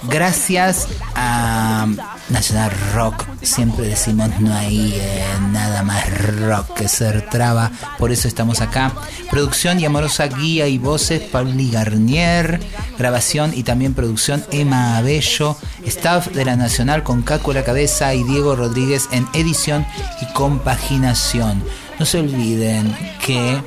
Gracias 0.03 0.87
a 1.15 1.87
Nacional 2.31 2.70
Rock, 2.95 3.24
siempre 3.43 3.87
decimos 3.87 4.28
no 4.41 4.55
hay 4.55 4.95
eh, 4.95 5.24
nada 5.53 5.83
más 5.83 6.05
rock 6.39 6.74
que 6.74 6.89
ser 6.89 7.28
traba, 7.28 7.70
por 7.99 8.12
eso 8.12 8.28
estamos 8.28 8.61
acá. 8.61 8.93
Producción 9.31 9.81
y 9.81 9.85
amorosa 9.85 10.26
guía 10.26 10.68
y 10.68 10.78
voces, 10.78 11.20
Pauli 11.20 11.70
Garnier, 11.70 12.61
grabación 12.99 13.53
y 13.55 13.64
también 13.64 13.95
producción 13.95 14.45
Emma 14.53 14.97
Abello, 14.97 15.57
staff 15.85 16.28
de 16.28 16.45
la 16.45 16.57
Nacional 16.57 17.03
con 17.03 17.22
Caco 17.22 17.53
la 17.53 17.64
cabeza 17.64 18.14
y 18.14 18.22
Diego 18.22 18.57
Rodríguez 18.57 19.09
en 19.12 19.26
edición 19.35 19.85
y 20.20 20.33
compaginación. 20.33 21.62
No 21.99 22.07
se 22.07 22.20
olviden 22.20 22.97
que 23.24 23.61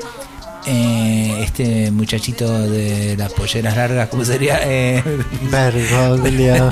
eh, 0.65 1.43
este 1.43 1.91
muchachito 1.91 2.47
de 2.67 3.15
las 3.17 3.33
polleras 3.33 3.75
largas, 3.75 4.09
¿cómo 4.09 4.23
sería? 4.23 4.59
Eh, 4.63 5.03
Bergoglio. 5.51 6.69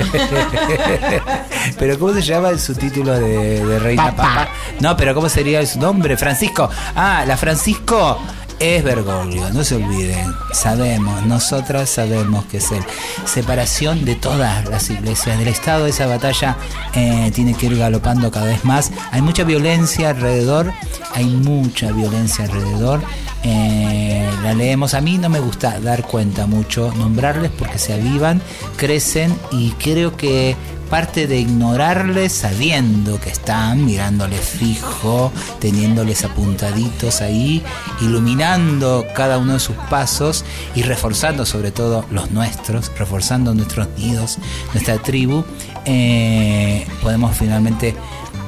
pero 1.78 1.98
¿cómo 1.98 2.12
se 2.14 2.22
llama 2.22 2.56
su 2.58 2.74
título 2.74 3.18
de, 3.18 3.64
de 3.64 3.78
Reina. 3.78 4.14
Papa? 4.14 4.48
No, 4.80 4.96
pero 4.96 5.14
¿cómo 5.14 5.28
sería 5.28 5.64
su 5.66 5.78
nombre? 5.78 6.16
Francisco. 6.16 6.68
Ah, 6.94 7.24
la 7.26 7.36
Francisco 7.36 8.18
es 8.62 8.84
Bergoglio, 8.84 9.50
no 9.50 9.64
se 9.64 9.74
olviden. 9.74 10.32
Sabemos, 10.52 11.26
nosotras 11.26 11.90
sabemos 11.90 12.44
que 12.44 12.58
es 12.58 12.70
él. 12.70 12.84
Separación 13.24 14.04
de 14.04 14.14
todas 14.14 14.68
las 14.68 14.88
iglesias 14.88 15.36
del 15.38 15.48
Estado. 15.48 15.86
Esa 15.86 16.06
batalla 16.06 16.56
eh, 16.94 17.32
tiene 17.34 17.54
que 17.54 17.66
ir 17.66 17.76
galopando 17.76 18.30
cada 18.30 18.46
vez 18.46 18.64
más. 18.64 18.92
Hay 19.10 19.20
mucha 19.20 19.42
violencia 19.42 20.10
alrededor, 20.10 20.72
hay 21.12 21.26
mucha 21.26 21.90
violencia 21.90 22.44
alrededor. 22.44 23.02
Eh, 23.44 24.28
la 24.42 24.54
leemos. 24.54 24.94
A 24.94 25.00
mí 25.00 25.18
no 25.18 25.28
me 25.28 25.40
gusta 25.40 25.80
dar 25.80 26.02
cuenta 26.06 26.46
mucho, 26.46 26.92
nombrarles 26.96 27.50
porque 27.50 27.78
se 27.78 27.94
avivan, 27.94 28.40
crecen 28.76 29.34
y 29.50 29.70
creo 29.72 30.16
que 30.16 30.56
parte 30.92 31.26
de 31.26 31.40
ignorarles 31.40 32.34
sabiendo 32.34 33.18
que 33.18 33.30
están 33.30 33.86
mirándoles 33.86 34.40
fijo, 34.40 35.32
teniéndoles 35.58 36.22
apuntaditos 36.22 37.22
ahí, 37.22 37.62
iluminando 38.02 39.06
cada 39.16 39.38
uno 39.38 39.54
de 39.54 39.60
sus 39.60 39.74
pasos 39.88 40.44
y 40.74 40.82
reforzando 40.82 41.46
sobre 41.46 41.70
todo 41.70 42.04
los 42.10 42.30
nuestros, 42.30 42.92
reforzando 42.98 43.54
nuestros 43.54 43.88
nidos, 43.96 44.36
nuestra 44.74 44.98
tribu, 44.98 45.46
eh, 45.86 46.86
podemos 47.00 47.34
finalmente 47.34 47.94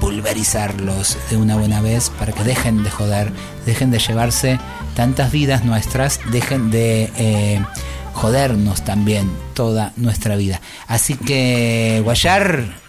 pulverizarlos 0.04 1.16
de 1.30 1.38
una 1.38 1.56
buena 1.56 1.80
vez 1.80 2.10
para 2.10 2.30
que 2.30 2.44
dejen 2.44 2.84
de 2.84 2.90
joder, 2.90 3.32
dejen 3.64 3.90
de 3.90 3.98
llevarse 3.98 4.60
tantas 4.94 5.32
vidas 5.32 5.64
nuestras, 5.64 6.20
dejen 6.30 6.70
de 6.70 7.10
eh, 7.16 7.64
jodernos 8.12 8.84
también 8.84 9.34
toda 9.54 9.94
nuestra 9.96 10.36
vida. 10.36 10.60
Así 10.88 11.14
que, 11.14 12.02
Guayar, 12.04 12.84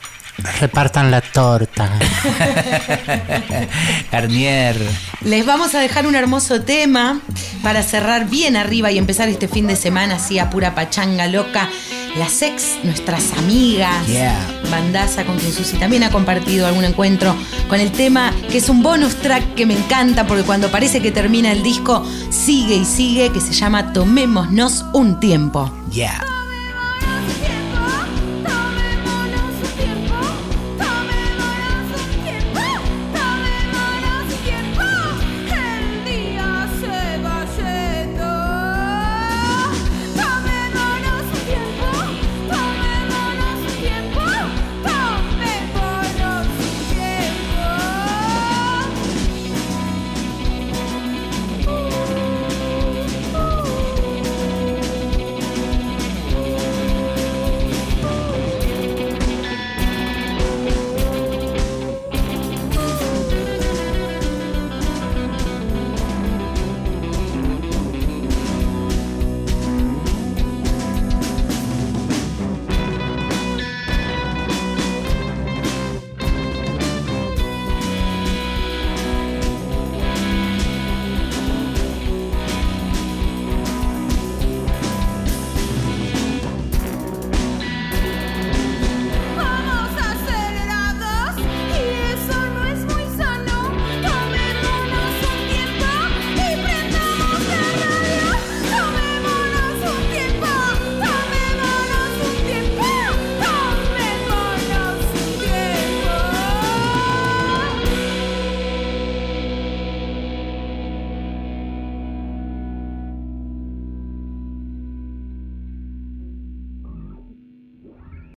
Repartan 0.59 1.11
la 1.11 1.21
torta. 1.21 1.89
Garnier, 4.11 4.75
Les 5.21 5.45
vamos 5.45 5.73
a 5.75 5.79
dejar 5.79 6.07
un 6.07 6.15
hermoso 6.15 6.61
tema 6.61 7.21
para 7.63 7.81
cerrar 7.81 8.29
bien 8.29 8.57
arriba 8.57 8.91
y 8.91 8.97
empezar 8.97 9.29
este 9.29 9.47
fin 9.47 9.67
de 9.67 9.77
semana 9.77 10.15
así 10.15 10.37
a 10.37 10.49
pura 10.49 10.75
pachanga 10.75 11.27
loca. 11.27 11.69
Las 12.17 12.41
ex, 12.41 12.77
nuestras 12.83 13.33
amigas, 13.37 14.07
Yeah. 14.07 14.39
Bandaza 14.71 15.25
con 15.25 15.37
quien 15.37 15.51
Susi 15.51 15.77
también 15.77 16.03
ha 16.03 16.09
compartido 16.09 16.65
algún 16.65 16.85
encuentro 16.85 17.35
con 17.67 17.79
el 17.79 17.91
tema 17.91 18.33
que 18.49 18.57
es 18.59 18.69
un 18.69 18.81
bonus 18.81 19.15
track 19.15 19.55
que 19.55 19.65
me 19.65 19.73
encanta 19.77 20.25
porque 20.25 20.43
cuando 20.43 20.69
parece 20.71 21.01
que 21.01 21.11
termina 21.11 21.51
el 21.51 21.61
disco 21.61 22.05
sigue 22.29 22.75
y 22.75 22.85
sigue 22.85 23.31
que 23.31 23.41
se 23.41 23.53
llama 23.53 23.91
Tomémonos 23.93 24.85
un 24.93 25.19
tiempo. 25.19 25.71
yeah. 25.91 26.34